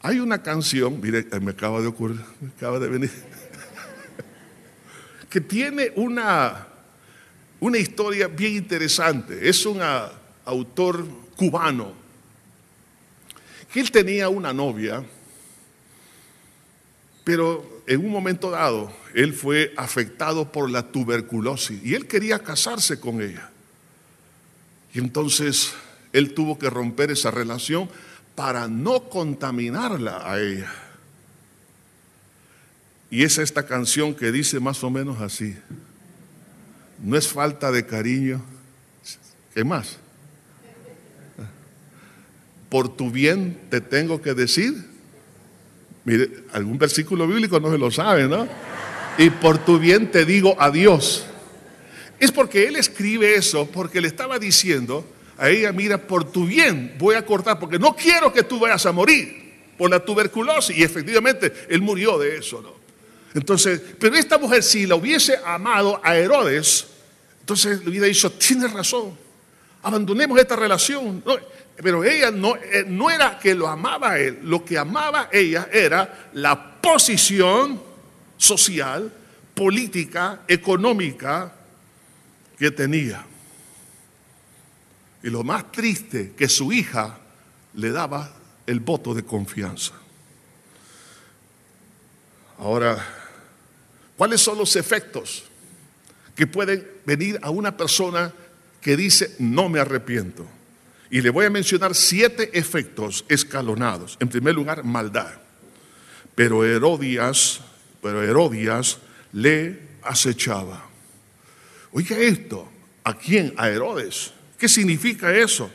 [0.01, 3.11] Hay una canción, mire, me acaba de ocurrir, me acaba de venir
[5.29, 6.67] que tiene una,
[7.59, 9.47] una historia bien interesante.
[9.47, 10.11] Es un ah,
[10.45, 11.93] autor cubano
[13.71, 15.03] que él tenía una novia,
[17.23, 22.99] pero en un momento dado él fue afectado por la tuberculosis y él quería casarse
[22.99, 23.49] con ella.
[24.93, 25.73] Y entonces
[26.13, 27.89] él tuvo que romper esa relación
[28.35, 30.86] para no contaminarla a ella.
[33.09, 35.55] Y es esta canción que dice más o menos así.
[37.01, 38.41] No es falta de cariño.
[39.53, 39.97] ¿Qué más?
[42.69, 44.73] Por tu bien te tengo que decir.
[46.03, 48.47] Mire, algún versículo bíblico no se lo sabe, ¿no?
[49.17, 51.25] Y por tu bien te digo adiós.
[52.19, 55.05] Es porque él escribe eso porque le estaba diciendo
[55.37, 58.85] a ella, mira, por tu bien voy a cortar porque no quiero que tú vayas
[58.85, 60.75] a morir por la tuberculosis.
[60.75, 62.86] Y efectivamente él murió de eso, ¿no?
[63.37, 66.87] Entonces, pero esta mujer si la hubiese amado a Herodes,
[67.41, 69.15] entonces le hubiera dicho, tienes razón,
[69.83, 71.23] abandonemos esta relación.
[71.75, 75.69] Pero ella no, eh, no era que lo amaba a él, lo que amaba ella
[75.71, 77.79] era la posición
[78.37, 79.13] social,
[79.53, 81.53] política, económica
[82.57, 83.23] que tenía.
[85.21, 87.19] Y lo más triste, que su hija
[87.75, 88.31] le daba
[88.65, 89.93] el voto de confianza.
[92.57, 93.26] Ahora,
[94.17, 95.45] ¿cuáles son los efectos
[96.35, 98.33] que pueden venir a una persona
[98.81, 100.45] que dice no me arrepiento?
[101.09, 104.17] Y le voy a mencionar siete efectos escalonados.
[104.19, 105.31] En primer lugar, maldad.
[106.35, 107.61] Pero Herodías,
[108.01, 108.99] pero Herodías
[109.31, 110.85] le acechaba.
[111.91, 112.69] Oiga esto,
[113.03, 113.53] ¿a quién?
[113.55, 114.33] A Herodes.
[114.57, 115.71] ¿Qué significa eso?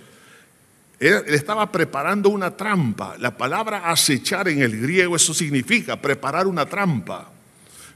[1.00, 3.16] Él estaba preparando una trampa.
[3.18, 7.31] La palabra acechar en el griego, eso significa preparar una trampa.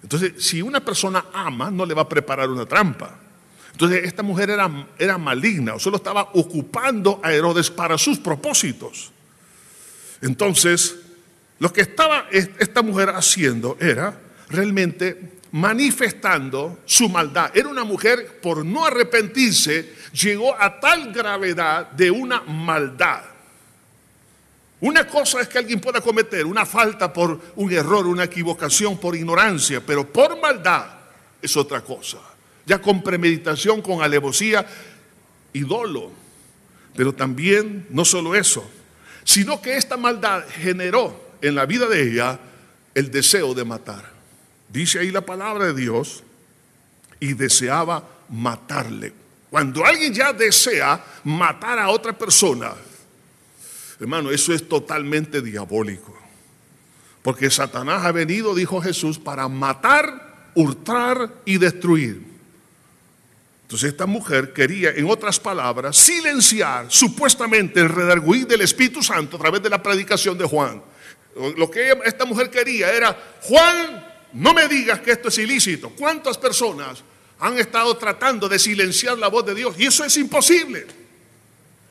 [0.06, 3.18] Entonces, si una persona ama, no le va a preparar una trampa.
[3.72, 9.10] Entonces, esta mujer era, era maligna, o solo estaba ocupando a Herodes para sus propósitos.
[10.20, 10.94] Entonces,
[11.58, 14.16] lo que estaba esta mujer haciendo era
[14.48, 17.50] realmente manifestando su maldad.
[17.52, 23.24] Era una mujer, por no arrepentirse, llegó a tal gravedad de una maldad.
[24.80, 29.16] Una cosa es que alguien pueda cometer una falta por un error, una equivocación, por
[29.16, 30.86] ignorancia, pero por maldad
[31.40, 32.18] es otra cosa.
[32.66, 34.66] ya con premeditación, con alevosía
[35.52, 36.10] y dolo.
[36.96, 38.68] Pero también, no solo eso,
[39.22, 42.40] sino que esta maldad generó en la vida de ella
[42.92, 44.10] el deseo de matar.
[44.68, 46.24] Dice ahí la palabra de Dios
[47.20, 49.12] y deseaba matarle.
[49.50, 52.74] Cuando alguien ya desea matar a otra persona,
[54.00, 56.16] hermano, eso es totalmente diabólico.
[57.22, 62.22] Porque Satanás ha venido, dijo Jesús, para matar, hurtar y destruir.
[63.62, 69.40] Entonces esta mujer quería, en otras palabras, silenciar supuestamente el redarguir del Espíritu Santo a
[69.40, 70.80] través de la predicación de Juan.
[71.56, 75.90] Lo que esta mujer quería era, Juan, no me digas que esto es ilícito.
[75.90, 77.02] ¿Cuántas personas
[77.40, 79.74] han estado tratando de silenciar la voz de Dios?
[79.78, 80.86] Y eso es imposible.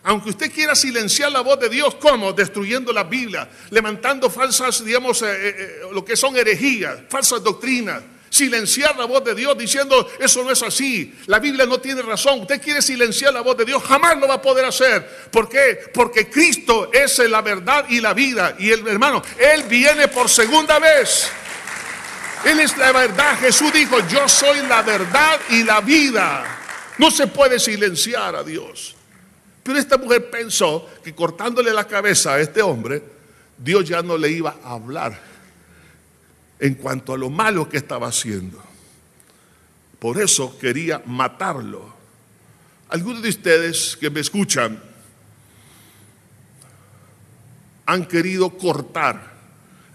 [0.05, 2.31] Aunque usted quiera silenciar la voz de Dios, ¿cómo?
[2.31, 8.03] Destruyendo la Biblia, levantando falsas, digamos, eh, eh, eh, lo que son herejías, falsas doctrinas
[8.29, 12.41] silenciar la voz de Dios diciendo eso no es así, la Biblia no tiene razón.
[12.41, 15.29] Usted quiere silenciar la voz de Dios, jamás lo va a poder hacer.
[15.31, 15.89] ¿Por qué?
[15.93, 18.55] Porque Cristo es la verdad y la vida.
[18.59, 21.29] Y el hermano, Él viene por segunda vez.
[22.43, 23.39] Él es la verdad.
[23.39, 26.43] Jesús dijo, yo soy la verdad y la vida.
[26.97, 28.94] No se puede silenciar a Dios.
[29.65, 33.01] Pero esta mujer pensó que cortándole la cabeza a este hombre,
[33.57, 35.19] Dios ya no le iba a hablar
[36.59, 38.61] en cuanto a lo malo que estaba haciendo.
[39.97, 41.91] Por eso quería matarlo.
[42.89, 44.79] Algunos de ustedes que me escuchan
[47.87, 49.33] han querido cortar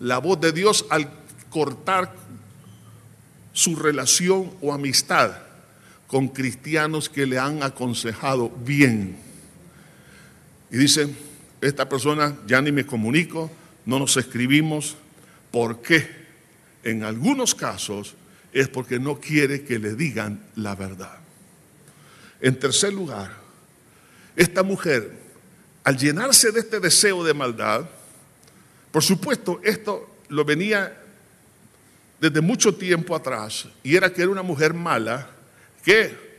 [0.00, 1.08] la voz de Dios al
[1.48, 2.12] cortar
[3.52, 5.30] su relación o amistad
[6.08, 9.29] con cristianos que le han aconsejado bien.
[10.70, 11.16] Y dicen,
[11.60, 13.50] esta persona ya ni me comunico,
[13.86, 14.96] no nos escribimos,
[15.50, 16.20] ¿por qué?
[16.82, 18.14] en algunos casos
[18.52, 21.18] es porque no quiere que le digan la verdad.
[22.40, 23.32] En tercer lugar,
[24.34, 25.12] esta mujer,
[25.84, 27.88] al llenarse de este deseo de maldad,
[28.90, 30.96] por supuesto, esto lo venía
[32.20, 35.30] desde mucho tiempo atrás, y era que era una mujer mala
[35.84, 36.30] que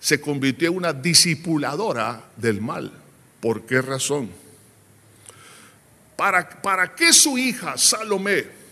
[0.00, 2.92] se convirtió en una discipuladora del mal.
[3.42, 4.30] ¿Por qué razón?
[6.16, 8.62] ¿Para, para qué su hija Salomé?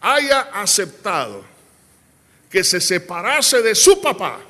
[0.00, 1.44] haya aceptado
[2.50, 4.40] que se separase de su papá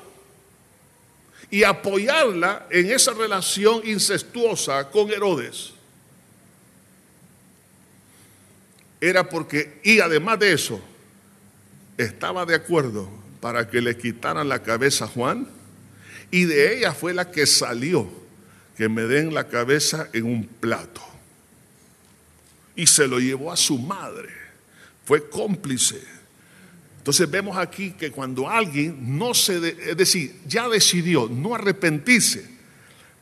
[1.49, 5.73] y apoyarla en esa relación incestuosa con Herodes,
[9.01, 10.79] era porque, y además de eso,
[11.97, 13.09] estaba de acuerdo
[13.41, 15.47] para que le quitaran la cabeza a Juan,
[16.29, 18.09] y de ella fue la que salió,
[18.81, 21.03] que me den la cabeza en un plato.
[22.75, 24.41] Y se lo llevó a su madre
[25.05, 26.01] fue cómplice.
[26.97, 32.49] Entonces vemos aquí que cuando alguien no se, es decir, ya decidió no arrepentirse,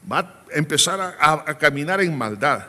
[0.10, 2.66] va a empezar a, a caminar en maldad,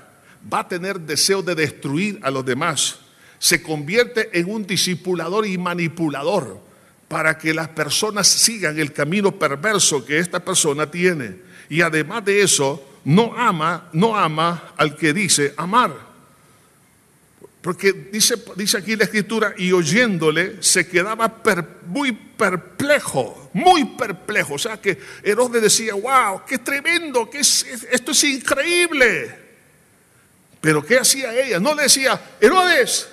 [0.53, 2.99] va a tener deseo de destruir a los demás,
[3.39, 6.61] se convierte en un discipulador y manipulador
[7.07, 11.50] para que las personas sigan el camino perverso que esta persona tiene.
[11.71, 16.11] Y además de eso, no ama, no ama al que dice amar.
[17.63, 21.41] Porque dice, dice aquí la escritura, y oyéndole se quedaba
[21.87, 24.55] muy perplejo, muy perplejo.
[24.55, 29.39] O sea que Herodes decía, wow, qué tremendo, que esto es increíble.
[30.61, 31.61] Pero ¿qué hacía ella?
[31.61, 33.09] No le decía, Herodes,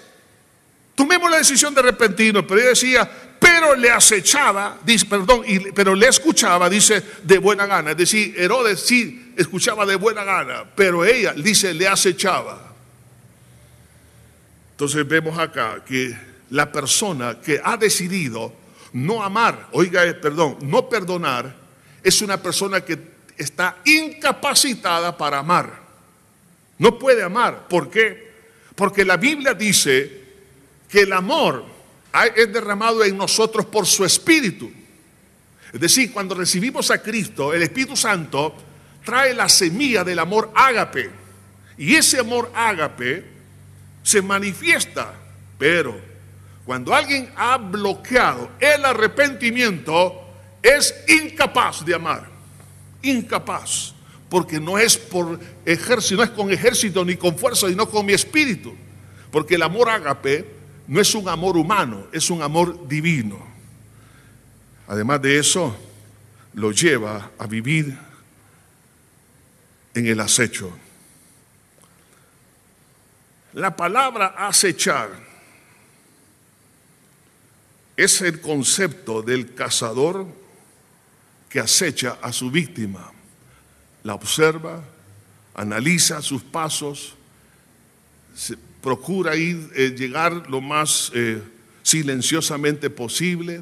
[0.96, 6.08] tomemos la decisión de arrepentirnos, pero ella decía, pero le acechaba, dice, perdón, pero le
[6.08, 7.92] escuchaba, dice, de buena gana.
[7.92, 12.76] Es decir, Herodes sí escuchaba de buena gana, pero ella, dice, le acechaba.
[14.72, 16.16] Entonces vemos acá que
[16.52, 18.54] la persona que ha decidido
[18.94, 21.56] no amar, oiga, eh, perdón, no perdonar,
[22.04, 22.98] es una persona que
[23.38, 25.82] está incapacitada para amar.
[26.78, 27.68] No puede amar.
[27.68, 28.32] ¿Por qué?
[28.76, 30.26] Porque la Biblia dice
[30.90, 31.77] que el amor
[32.36, 34.72] es derramado en nosotros por su espíritu.
[35.74, 38.56] Es decir, cuando recibimos a Cristo, el Espíritu Santo
[39.04, 41.10] trae la semilla del amor ágape.
[41.78, 43.24] Y ese amor ágape
[44.02, 45.14] se manifiesta,
[45.58, 46.00] pero
[46.66, 50.28] cuando alguien ha bloqueado el arrepentimiento,
[50.62, 52.28] es incapaz de amar.
[53.02, 53.94] Incapaz.
[54.30, 58.14] Porque no es por ejército, no es con ejército ni con fuerza, sino con mi
[58.14, 58.76] espíritu.
[59.32, 60.57] Porque el amor ágape
[60.88, 63.38] no es un amor humano, es un amor divino.
[64.88, 65.76] Además de eso,
[66.54, 67.98] lo lleva a vivir
[69.94, 70.72] en el acecho.
[73.54, 75.10] La palabra acechar
[77.98, 80.28] es el concepto del cazador
[81.50, 83.12] que acecha a su víctima,
[84.04, 84.84] la observa,
[85.56, 87.16] analiza sus pasos,
[88.82, 91.42] procura ir, eh, llegar lo más eh,
[91.84, 93.62] silenciosamente posible,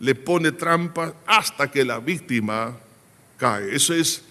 [0.00, 2.76] le pone trampa hasta que la víctima
[3.36, 3.74] cae.
[3.74, 4.22] Eso es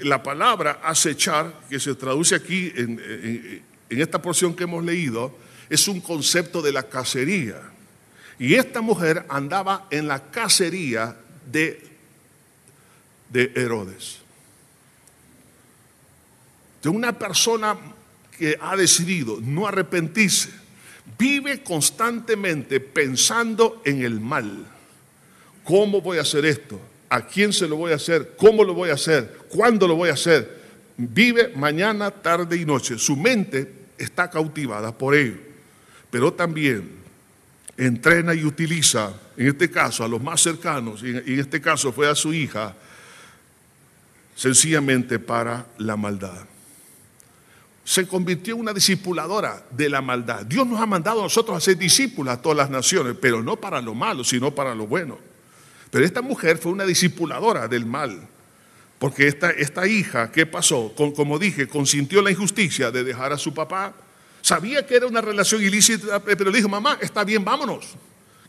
[0.00, 5.36] la palabra acechar, que se traduce aquí en, en esta porción que hemos leído,
[5.68, 7.60] es un concepto de la cacería.
[8.38, 11.16] Y esta mujer andaba en la cacería
[11.50, 11.84] de,
[13.30, 14.18] de Herodes.
[16.82, 17.76] De una persona
[18.38, 20.50] que ha decidido no arrepentirse,
[21.18, 24.66] vive constantemente pensando en el mal.
[25.64, 26.80] ¿Cómo voy a hacer esto?
[27.10, 28.34] ¿A quién se lo voy a hacer?
[28.36, 29.38] ¿Cómo lo voy a hacer?
[29.48, 30.58] ¿Cuándo lo voy a hacer?
[30.96, 32.98] Vive mañana, tarde y noche.
[32.98, 35.36] Su mente está cautivada por ello.
[36.10, 36.90] Pero también
[37.76, 42.08] entrena y utiliza, en este caso, a los más cercanos, y en este caso fue
[42.08, 42.74] a su hija,
[44.34, 46.46] sencillamente para la maldad.
[47.88, 50.44] Se convirtió en una discipuladora de la maldad.
[50.44, 53.56] Dios nos ha mandado a nosotros a ser discípulos a todas las naciones, pero no
[53.56, 55.18] para lo malo, sino para lo bueno.
[55.90, 58.28] Pero esta mujer fue una discipuladora del mal,
[58.98, 60.92] porque esta, esta hija, ¿qué pasó?
[60.94, 63.94] como dije, consintió la injusticia de dejar a su papá,
[64.42, 67.86] Sabía que era una relación ilícita, pero le dijo, mamá, está bien, vámonos.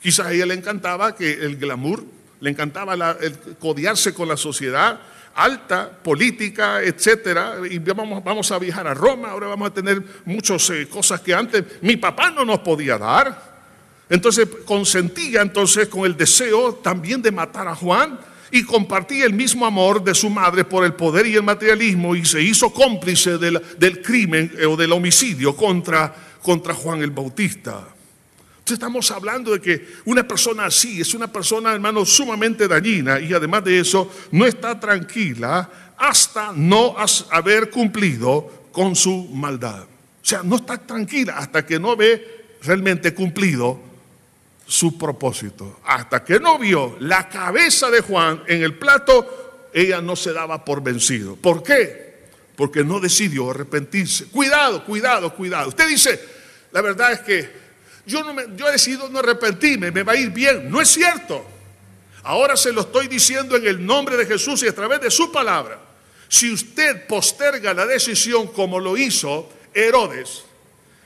[0.01, 2.03] Quizás a ella le encantaba que el glamour,
[2.39, 5.01] le encantaba el codiarse con la sociedad
[5.43, 10.69] alta, política, etcétera, y vamos, vamos a viajar a Roma, ahora vamos a tener muchas
[10.69, 13.49] eh, cosas que antes mi papá no nos podía dar.
[14.09, 18.19] Entonces consentía entonces con el deseo también de matar a Juan,
[18.51, 22.25] y compartía el mismo amor de su madre por el poder y el materialismo y
[22.25, 27.87] se hizo cómplice del, crimen eh, o del homicidio contra, contra Juan el Bautista.
[28.71, 33.63] Estamos hablando de que una persona así es una persona, hermano, sumamente dañina y además
[33.63, 36.95] de eso no está tranquila hasta no
[37.31, 39.83] haber cumplido con su maldad.
[39.83, 43.79] O sea, no está tranquila hasta que no ve realmente cumplido
[44.65, 45.79] su propósito.
[45.85, 50.63] Hasta que no vio la cabeza de Juan en el plato, ella no se daba
[50.63, 51.35] por vencido.
[51.35, 52.19] ¿Por qué?
[52.55, 54.25] Porque no decidió arrepentirse.
[54.25, 55.69] Cuidado, cuidado, cuidado.
[55.69, 56.19] Usted dice,
[56.71, 57.68] la verdad es que
[58.09, 60.69] yo, no me, he decidido no arrepentirme, me va a ir bien.
[60.69, 61.45] No es cierto.
[62.23, 65.31] Ahora se lo estoy diciendo en el nombre de Jesús y a través de su
[65.31, 65.79] palabra.
[66.27, 70.43] Si usted posterga la decisión como lo hizo Herodes,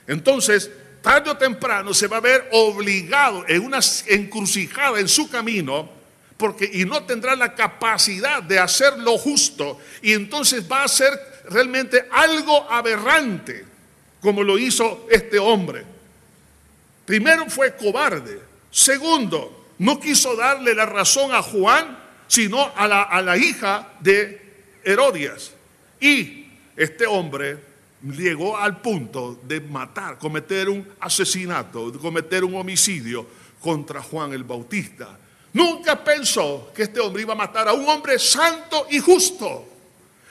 [0.06, 0.70] entonces
[1.02, 5.90] tarde o temprano se va a ver obligado en una encrucijada en su camino,
[6.36, 11.12] porque y no tendrá la capacidad de hacer lo justo, y entonces va a ser
[11.48, 13.64] realmente algo aberrante,
[14.20, 15.93] como lo hizo este hombre.
[17.04, 18.40] Primero fue cobarde,
[18.70, 24.40] segundo, no quiso darle la razón a Juan, sino a la, a la hija de
[24.82, 25.52] Herodias.
[26.00, 26.46] Y
[26.76, 27.58] este hombre
[28.02, 33.26] llegó al punto de matar, cometer un asesinato, de cometer un homicidio
[33.60, 35.18] contra Juan el Bautista.
[35.52, 39.68] Nunca pensó que este hombre iba a matar a un hombre santo y justo.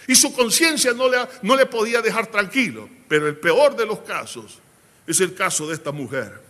[0.07, 2.89] Y su conciencia no le, no le podía dejar tranquilo.
[3.07, 4.59] Pero el peor de los casos
[5.07, 6.41] es el caso de esta mujer.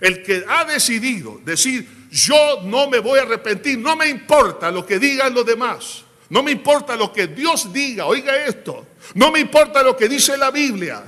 [0.00, 4.86] El que ha decidido decir, yo no me voy a arrepentir, no me importa lo
[4.86, 6.04] que digan los demás.
[6.30, 8.86] No me importa lo que Dios diga, oiga esto.
[9.14, 11.02] No me importa lo que dice la Biblia.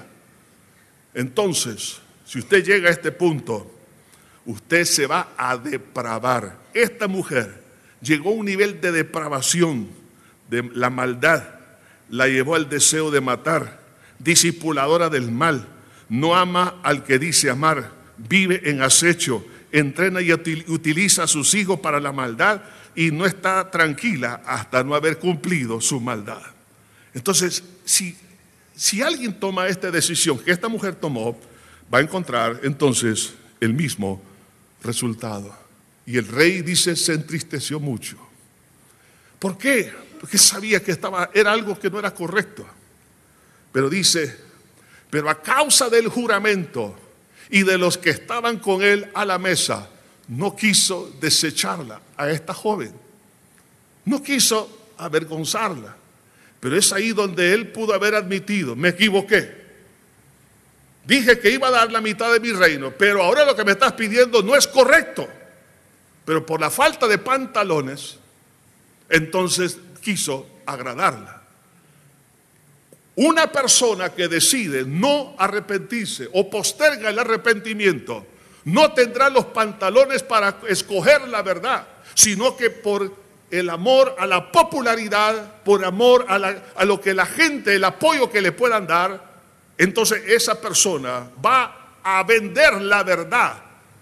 [1.14, 3.70] Entonces, si usted llega a este punto,
[4.46, 6.58] usted se va a depravar.
[6.72, 7.62] Esta mujer
[8.00, 9.88] llegó a un nivel de depravación,
[10.48, 11.44] de la maldad,
[12.08, 13.80] la llevó al deseo de matar,
[14.18, 15.68] disipuladora del mal,
[16.08, 17.92] no ama al que dice amar,
[18.28, 22.62] vive en acecho, entrena y utiliza a sus hijos para la maldad
[22.94, 26.42] y no está tranquila hasta no haber cumplido su maldad.
[27.14, 28.16] Entonces, si,
[28.74, 31.38] si alguien toma esta decisión que esta mujer tomó,
[31.92, 34.22] va a encontrar entonces el mismo
[34.82, 35.56] resultado.
[36.06, 38.16] Y el rey dice, se entristeció mucho.
[39.38, 39.92] ¿Por qué?
[40.20, 42.66] Porque sabía que estaba, era algo que no era correcto.
[43.72, 44.36] Pero dice,
[45.08, 46.96] pero a causa del juramento
[47.50, 49.88] y de los que estaban con él a la mesa,
[50.28, 52.92] no quiso desecharla a esta joven.
[54.04, 55.96] No quiso avergonzarla.
[56.60, 59.60] Pero es ahí donde él pudo haber admitido, me equivoqué.
[61.06, 63.72] Dije que iba a dar la mitad de mi reino, pero ahora lo que me
[63.72, 65.26] estás pidiendo no es correcto.
[66.24, 68.18] Pero por la falta de pantalones,
[69.08, 71.39] entonces quiso agradarla.
[73.16, 78.26] Una persona que decide no arrepentirse o posterga el arrepentimiento
[78.64, 83.12] no tendrá los pantalones para escoger la verdad, sino que por
[83.50, 88.40] el amor a la popularidad, por amor a, lo que la gente, el apoyo que
[88.40, 89.30] le puedan dar,
[89.76, 93.54] entonces esa persona va a vender la verdad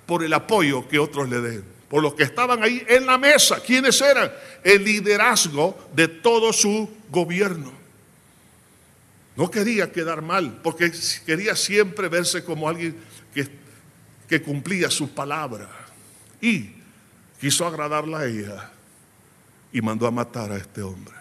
[0.04, 3.60] por el apoyo que otros le den, por los que estaban ahí en la mesa.
[3.60, 4.30] ¿Quiénes eran?
[4.62, 7.72] El liderazgo de todo su gobierno.
[9.38, 10.90] No quería quedar mal, porque
[11.24, 12.96] quería siempre verse como alguien
[14.28, 15.70] que, cumplía su palabra.
[16.40, 16.72] Y
[17.40, 18.72] quiso agradarla a ella
[19.72, 21.14] y mandó a matar a este hombre.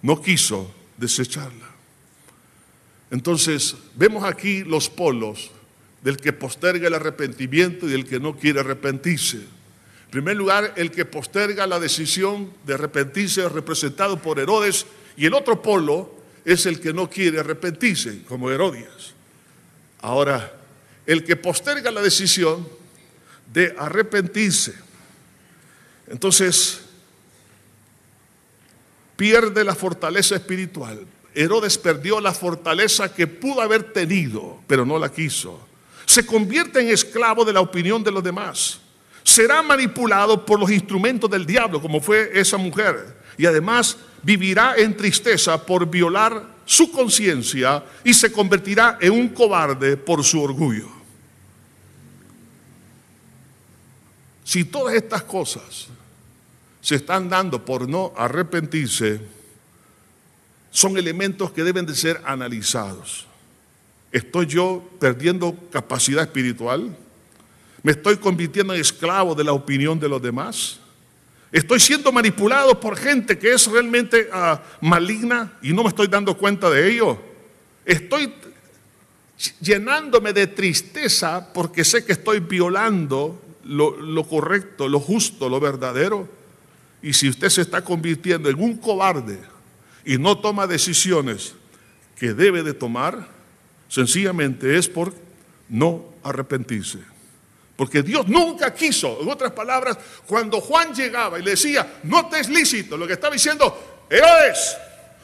[0.00, 1.68] No quiso desecharla.
[3.10, 5.50] Entonces, vemos aquí los polos
[6.02, 9.36] del que posterga el arrepentimiento y del que no quiere arrepentirse.
[9.36, 15.26] En primer lugar, el que posterga la decisión de arrepentirse es representado por Herodes y
[15.26, 16.19] el otro polo
[16.52, 19.14] es el que no quiere arrepentirse, como Herodías.
[20.00, 20.52] Ahora,
[21.06, 22.66] el que posterga la decisión
[23.52, 24.74] de arrepentirse,
[26.08, 26.82] entonces
[29.16, 31.06] pierde la fortaleza espiritual.
[31.34, 35.68] Herodes perdió la fortaleza que pudo haber tenido, pero no la quiso.
[36.06, 38.80] Se convierte en esclavo de la opinión de los demás.
[39.22, 43.16] Será manipulado por los instrumentos del diablo, como fue esa mujer.
[43.40, 49.96] Y además vivirá en tristeza por violar su conciencia y se convertirá en un cobarde
[49.96, 50.90] por su orgullo.
[54.44, 55.88] Si todas estas cosas
[56.82, 59.22] se están dando por no arrepentirse,
[60.70, 63.26] son elementos que deben de ser analizados.
[64.12, 66.94] ¿Estoy yo perdiendo capacidad espiritual?
[67.82, 70.79] ¿Me estoy convirtiendo en esclavo de la opinión de los demás?
[71.52, 76.36] ¿Estoy siendo manipulado por gente que es realmente ah, maligna y no me estoy dando
[76.36, 77.20] cuenta de ello?
[77.84, 78.32] ¿Estoy
[79.60, 86.28] llenándome de tristeza porque sé que estoy violando lo correcto, lo justo, lo verdadero?
[87.02, 89.38] Y si usted se está convirtiendo en un cobarde
[90.04, 91.54] y no toma decisiones
[92.16, 93.28] que debe de tomar,
[93.88, 95.14] sencillamente es por
[95.68, 96.98] no arrepentirse.
[97.80, 102.40] Porque Dios nunca quiso, en otras palabras, cuando Juan llegaba y le decía, no te
[102.40, 104.76] es lícito, lo que estaba diciendo, Herodes,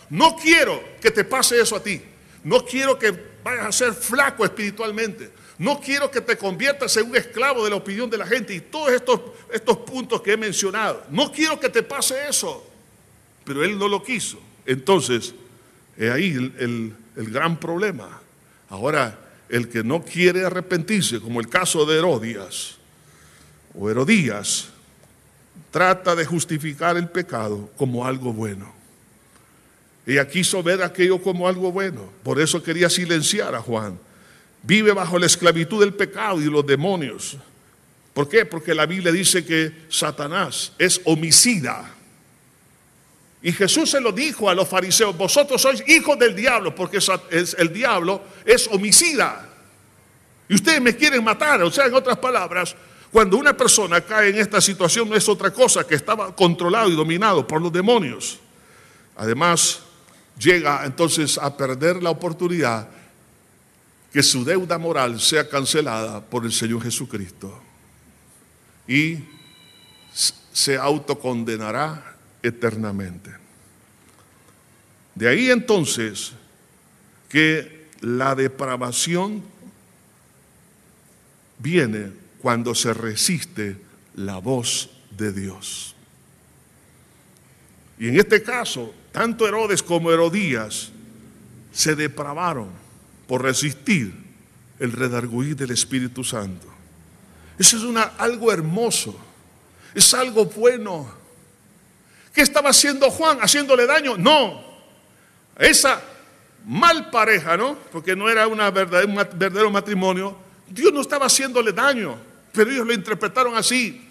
[0.09, 2.01] no quiero que te pase eso a ti,
[2.45, 3.13] no quiero que
[3.45, 7.77] vayas a ser flaco espiritualmente, no quiero que te conviertas en un esclavo de la
[7.77, 9.21] opinión de la gente y todos estos,
[9.53, 11.05] estos puntos que he mencionado.
[11.11, 12.67] No quiero que te pase eso.
[13.45, 14.41] Pero él no lo quiso.
[14.65, 15.35] Entonces,
[15.95, 18.23] es ahí el, el gran problema.
[18.71, 22.77] Ahora, el que no quiere arrepentirse, como el caso de Herodías
[23.79, 24.69] o Herodías,
[25.71, 28.75] trata de justificar el pecado como algo bueno.
[30.07, 32.11] Ella quiso ver aquello como algo bueno.
[32.23, 33.99] Por eso quería silenciar a Juan
[34.67, 37.37] vive bajo la esclavitud del pecado y los demonios.
[38.13, 38.45] ¿Por qué?
[38.45, 41.95] Porque la Biblia dice que Satanás es homicida.
[43.43, 46.99] Y Jesús se lo dijo a los fariseos, vosotros sois hijos del diablo, porque
[47.59, 49.49] el diablo es homicida.
[50.49, 51.63] Y ustedes me quieren matar.
[51.63, 52.75] O sea, en otras palabras,
[53.13, 56.97] cuando una persona cae en esta situación no es otra cosa que estaba controlado y
[56.97, 58.39] dominado por los demonios.
[59.17, 59.81] Además,
[60.39, 62.89] llega entonces a perder la oportunidad
[64.13, 67.63] que su deuda moral sea cancelada por el Señor Jesucristo
[68.89, 69.19] y
[70.53, 72.16] se autocondenará
[72.47, 73.31] eternamente.
[75.15, 76.33] De ahí entonces
[77.29, 79.43] que la depravación
[81.59, 83.77] viene cuando se resiste
[84.15, 85.95] la voz de Dios.
[87.99, 90.91] Y en este caso, tanto Herodes como Herodías
[91.73, 92.69] se depravaron
[93.27, 94.13] por resistir
[94.79, 96.67] el redarguir del Espíritu Santo.
[97.59, 99.19] Eso es una, algo hermoso,
[99.95, 101.26] es algo bueno.
[102.37, 103.39] ¿Qué estaba haciendo Juan?
[103.41, 104.19] ¿Haciéndole daño?
[104.19, 104.63] No.
[105.59, 106.03] Esa
[106.67, 107.79] mal pareja, ¿no?
[107.91, 110.37] Porque no era un verdadero matrimonio.
[110.69, 112.19] Dios no estaba haciéndole daño,
[112.53, 114.03] pero ellos lo interpretaron así.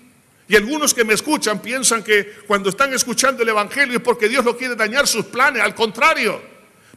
[0.48, 4.44] Y algunos que me escuchan piensan que cuando están escuchando el Evangelio es porque Dios
[4.44, 5.62] lo quiere dañar sus planes.
[5.62, 6.42] Al contrario,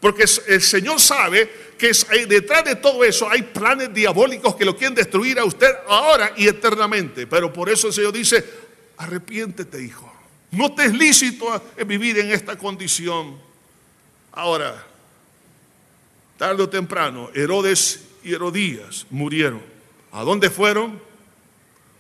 [0.00, 1.92] porque el Señor sabe que
[2.26, 6.48] detrás de todo eso hay planes diabólicos que lo quieren destruir a usted ahora y
[6.48, 7.26] eternamente.
[7.26, 8.42] Pero por eso el Señor dice,
[8.96, 10.07] arrepiéntete, hijo.
[10.50, 13.36] No te es lícito vivir en esta condición.
[14.32, 14.86] Ahora,
[16.36, 19.62] tarde o temprano, Herodes y Herodías murieron.
[20.12, 21.00] ¿A dónde fueron?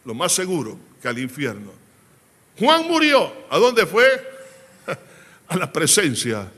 [0.04, 1.72] Lo más seguro que al infierno.
[2.58, 3.32] Juan murió.
[3.50, 4.06] ¿A dónde fue?
[5.48, 6.50] A la presencia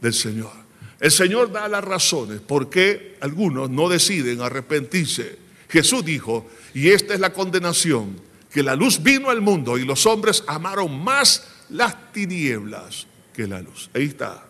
[0.00, 0.52] del Señor.
[1.00, 7.14] El Señor da las razones por qué algunos no deciden arrepentirse Jesús dijo, y esta
[7.14, 8.18] es la condenación,
[8.50, 13.60] que la luz vino al mundo y los hombres amaron más las tinieblas que la
[13.60, 13.90] luz.
[13.94, 14.44] Ahí está.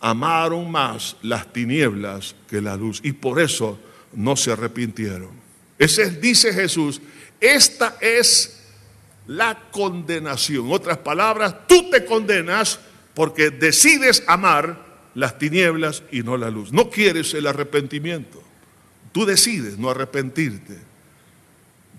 [0.00, 3.78] Amaron más las tinieblas que la luz y por eso
[4.12, 5.30] no se arrepintieron.
[5.78, 7.00] Ese dice Jesús,
[7.40, 8.60] esta es
[9.26, 10.66] la condenación.
[10.66, 12.78] En otras palabras, tú te condenas
[13.14, 16.72] porque decides amar las tinieblas y no la luz.
[16.72, 18.42] No quieres el arrepentimiento.
[19.12, 20.93] Tú decides no arrepentirte.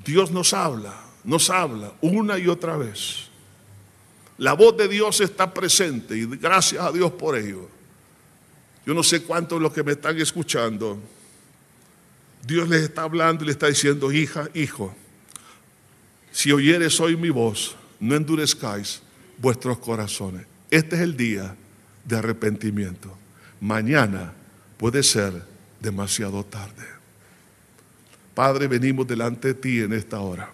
[0.06, 0.94] Dios nos habla,
[1.24, 3.28] nos habla una y otra vez.
[4.38, 7.68] La voz de Dios está presente y gracias a Dios por ello.
[8.86, 11.00] Yo no sé cuántos de los que me están escuchando,
[12.46, 14.96] Dios les está hablando y les está diciendo, hija, hijo,
[16.32, 19.02] si oyeres hoy mi voz, no endurezcáis
[19.40, 20.46] vuestros corazones.
[20.70, 21.56] Este es el día
[22.04, 23.18] de arrepentimiento.
[23.60, 24.34] Mañana
[24.78, 25.44] puede ser
[25.80, 26.95] demasiado tarde.
[28.36, 30.52] Padre, venimos delante de ti en esta hora,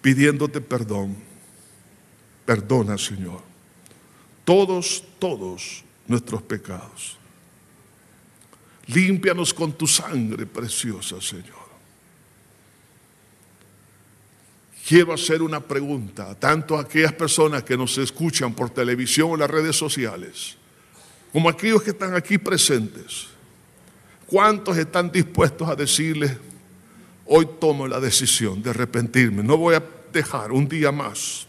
[0.00, 1.16] pidiéndote perdón.
[2.46, 3.40] Perdona, Señor,
[4.44, 7.18] todos, todos nuestros pecados.
[8.86, 11.62] Límpianos con tu sangre preciosa, Señor.
[14.86, 19.50] quiero hacer una pregunta, tanto a aquellas personas que nos escuchan por televisión o las
[19.50, 20.56] redes sociales,
[21.32, 23.28] como a aquellos que están aquí presentes.
[24.32, 26.32] ¿Cuántos están dispuestos a decirles,
[27.26, 31.46] hoy tomo la decisión de arrepentirme, no voy a dejar un día más?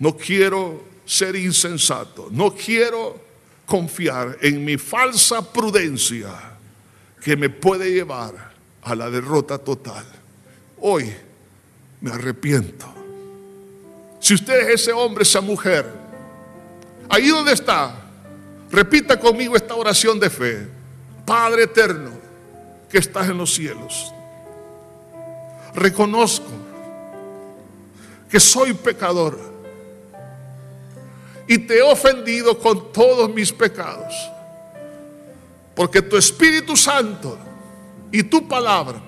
[0.00, 3.16] No quiero ser insensato, no quiero
[3.64, 6.30] confiar en mi falsa prudencia
[7.22, 8.34] que me puede llevar
[8.82, 10.04] a la derrota total.
[10.80, 11.12] Hoy
[12.00, 12.92] me arrepiento.
[14.18, 15.86] Si usted es ese hombre, esa mujer,
[17.08, 18.04] ahí donde está,
[18.68, 20.81] repita conmigo esta oración de fe.
[21.24, 22.10] Padre eterno,
[22.88, 24.12] que estás en los cielos,
[25.74, 26.50] reconozco
[28.28, 29.38] que soy pecador
[31.46, 34.14] y te he ofendido con todos mis pecados,
[35.74, 37.38] porque tu Espíritu Santo
[38.10, 39.00] y tu palabra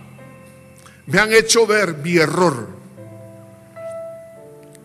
[1.07, 2.75] me han hecho ver mi error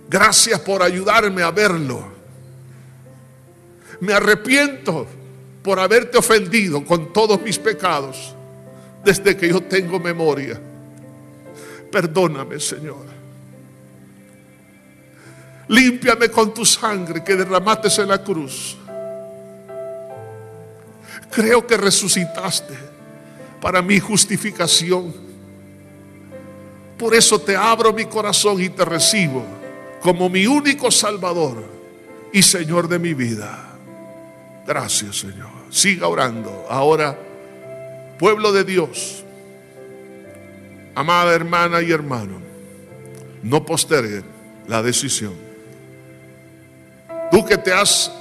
[0.10, 2.04] Gracias por ayudarme a verlo.
[4.00, 5.06] Me arrepiento
[5.64, 8.36] por haberte ofendido con todos mis pecados
[9.04, 10.60] desde que yo tengo memoria.
[11.92, 13.06] Perdóname, Señor.
[15.68, 18.78] Límpiame con tu sangre que derramaste en la cruz.
[21.32, 22.74] Creo que resucitaste
[23.62, 25.14] para mi justificación.
[26.98, 29.46] Por eso te abro mi corazón y te recibo
[30.02, 31.64] como mi único Salvador
[32.34, 33.69] y Señor de mi vida.
[34.70, 35.50] Gracias, Señor.
[35.72, 36.68] Siga orando.
[36.70, 37.18] Ahora,
[38.20, 39.26] pueblo de Dios,
[40.94, 42.40] amada hermana y hermano,
[43.42, 44.22] no postergue
[44.68, 45.34] la decisión.
[47.32, 48.12] Tú que te has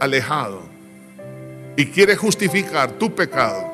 [0.00, 0.62] alejado
[1.76, 3.70] y quieres justificar tu pecado,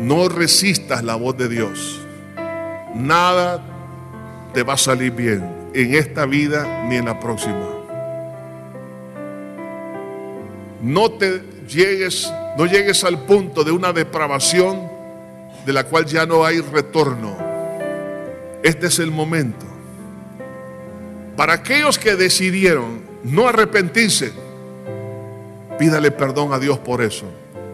[0.00, 2.00] no resistas la voz de Dios.
[2.94, 3.62] Nada
[4.54, 7.73] te va a salir bien en esta vida ni en la próxima.
[10.84, 14.86] No te llegues, no llegues al punto de una depravación
[15.64, 17.38] de la cual ya no hay retorno.
[18.62, 19.64] Este es el momento.
[21.36, 24.32] Para aquellos que decidieron no arrepentirse,
[25.78, 27.24] pídale perdón a Dios por eso,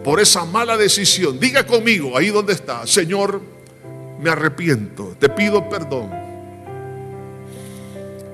[0.05, 1.41] por esa mala decisión.
[1.41, 3.43] Diga conmigo, ahí donde está, Señor,
[4.21, 6.21] me arrepiento, te pido perdón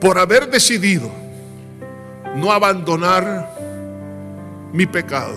[0.00, 1.10] por haber decidido
[2.36, 3.55] no abandonar
[4.76, 5.34] mi pecado.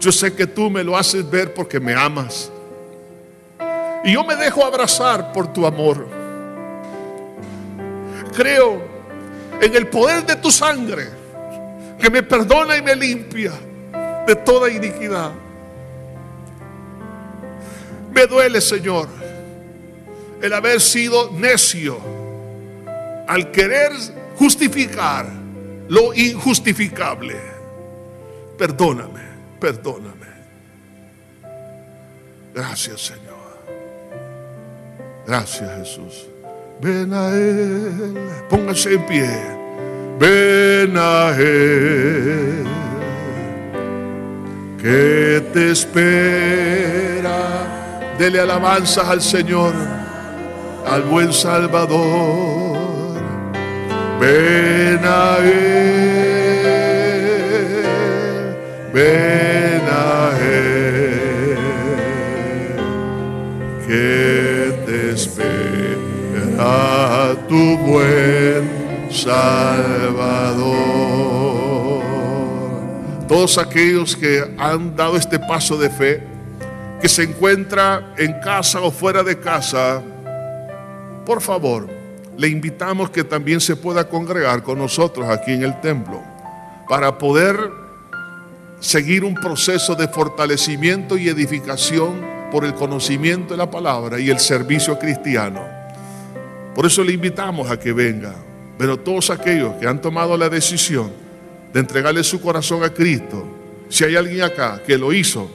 [0.00, 2.50] Yo sé que tú me lo haces ver porque me amas.
[4.04, 6.06] Y yo me dejo abrazar por tu amor.
[8.34, 8.80] Creo
[9.60, 11.08] en el poder de tu sangre
[12.00, 13.52] que me perdona y me limpia
[14.26, 15.32] de toda iniquidad.
[18.12, 19.08] Me duele, Señor
[20.42, 21.98] el haber sido necio
[23.26, 23.92] al querer
[24.36, 25.26] justificar
[25.88, 27.36] lo injustificable.
[28.56, 29.22] Perdóname,
[29.60, 30.26] perdóname.
[32.54, 33.38] Gracias Señor.
[35.26, 36.26] Gracias Jesús.
[36.80, 38.14] Ven a Él.
[38.48, 39.28] Póngase en pie.
[40.18, 42.64] Ven a Él.
[44.80, 47.38] Que te espera.
[48.18, 49.74] Dele alabanzas al Señor
[50.86, 52.67] al buen Salvador.
[54.20, 55.78] Ven a Él,
[58.92, 61.56] ven a Él,
[63.86, 65.46] que te espera
[67.48, 70.78] tu buen Salvador.
[73.28, 76.24] Todos aquellos que han dado este paso de fe,
[77.00, 80.02] que se encuentra en casa o fuera de casa,
[81.24, 81.97] por favor,
[82.38, 86.22] le invitamos que también se pueda congregar con nosotros aquí en el templo
[86.88, 87.58] para poder
[88.78, 94.38] seguir un proceso de fortalecimiento y edificación por el conocimiento de la palabra y el
[94.38, 95.60] servicio cristiano.
[96.76, 98.36] Por eso le invitamos a que venga.
[98.78, 101.10] Pero todos aquellos que han tomado la decisión
[101.72, 103.44] de entregarle su corazón a Cristo,
[103.88, 105.50] si hay alguien acá que lo hizo,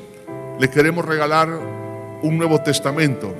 [0.59, 1.47] le queremos regalar
[2.21, 3.33] un Nuevo Testamento.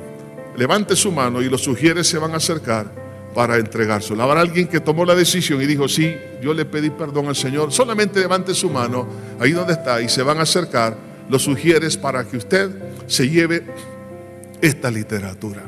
[0.56, 3.03] Levante su mano y los sugieres se van a acercar
[3.34, 4.24] para entregárselo.
[4.24, 7.72] Habrá alguien que tomó la decisión y dijo, sí, yo le pedí perdón al Señor.
[7.72, 9.08] Solamente levante su mano
[9.40, 10.96] ahí donde está y se van a acercar.
[11.30, 12.70] Lo sugieres para que usted
[13.08, 13.64] se lleve
[14.62, 15.64] esta literatura.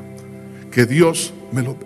[0.71, 1.77] Que Dios me lo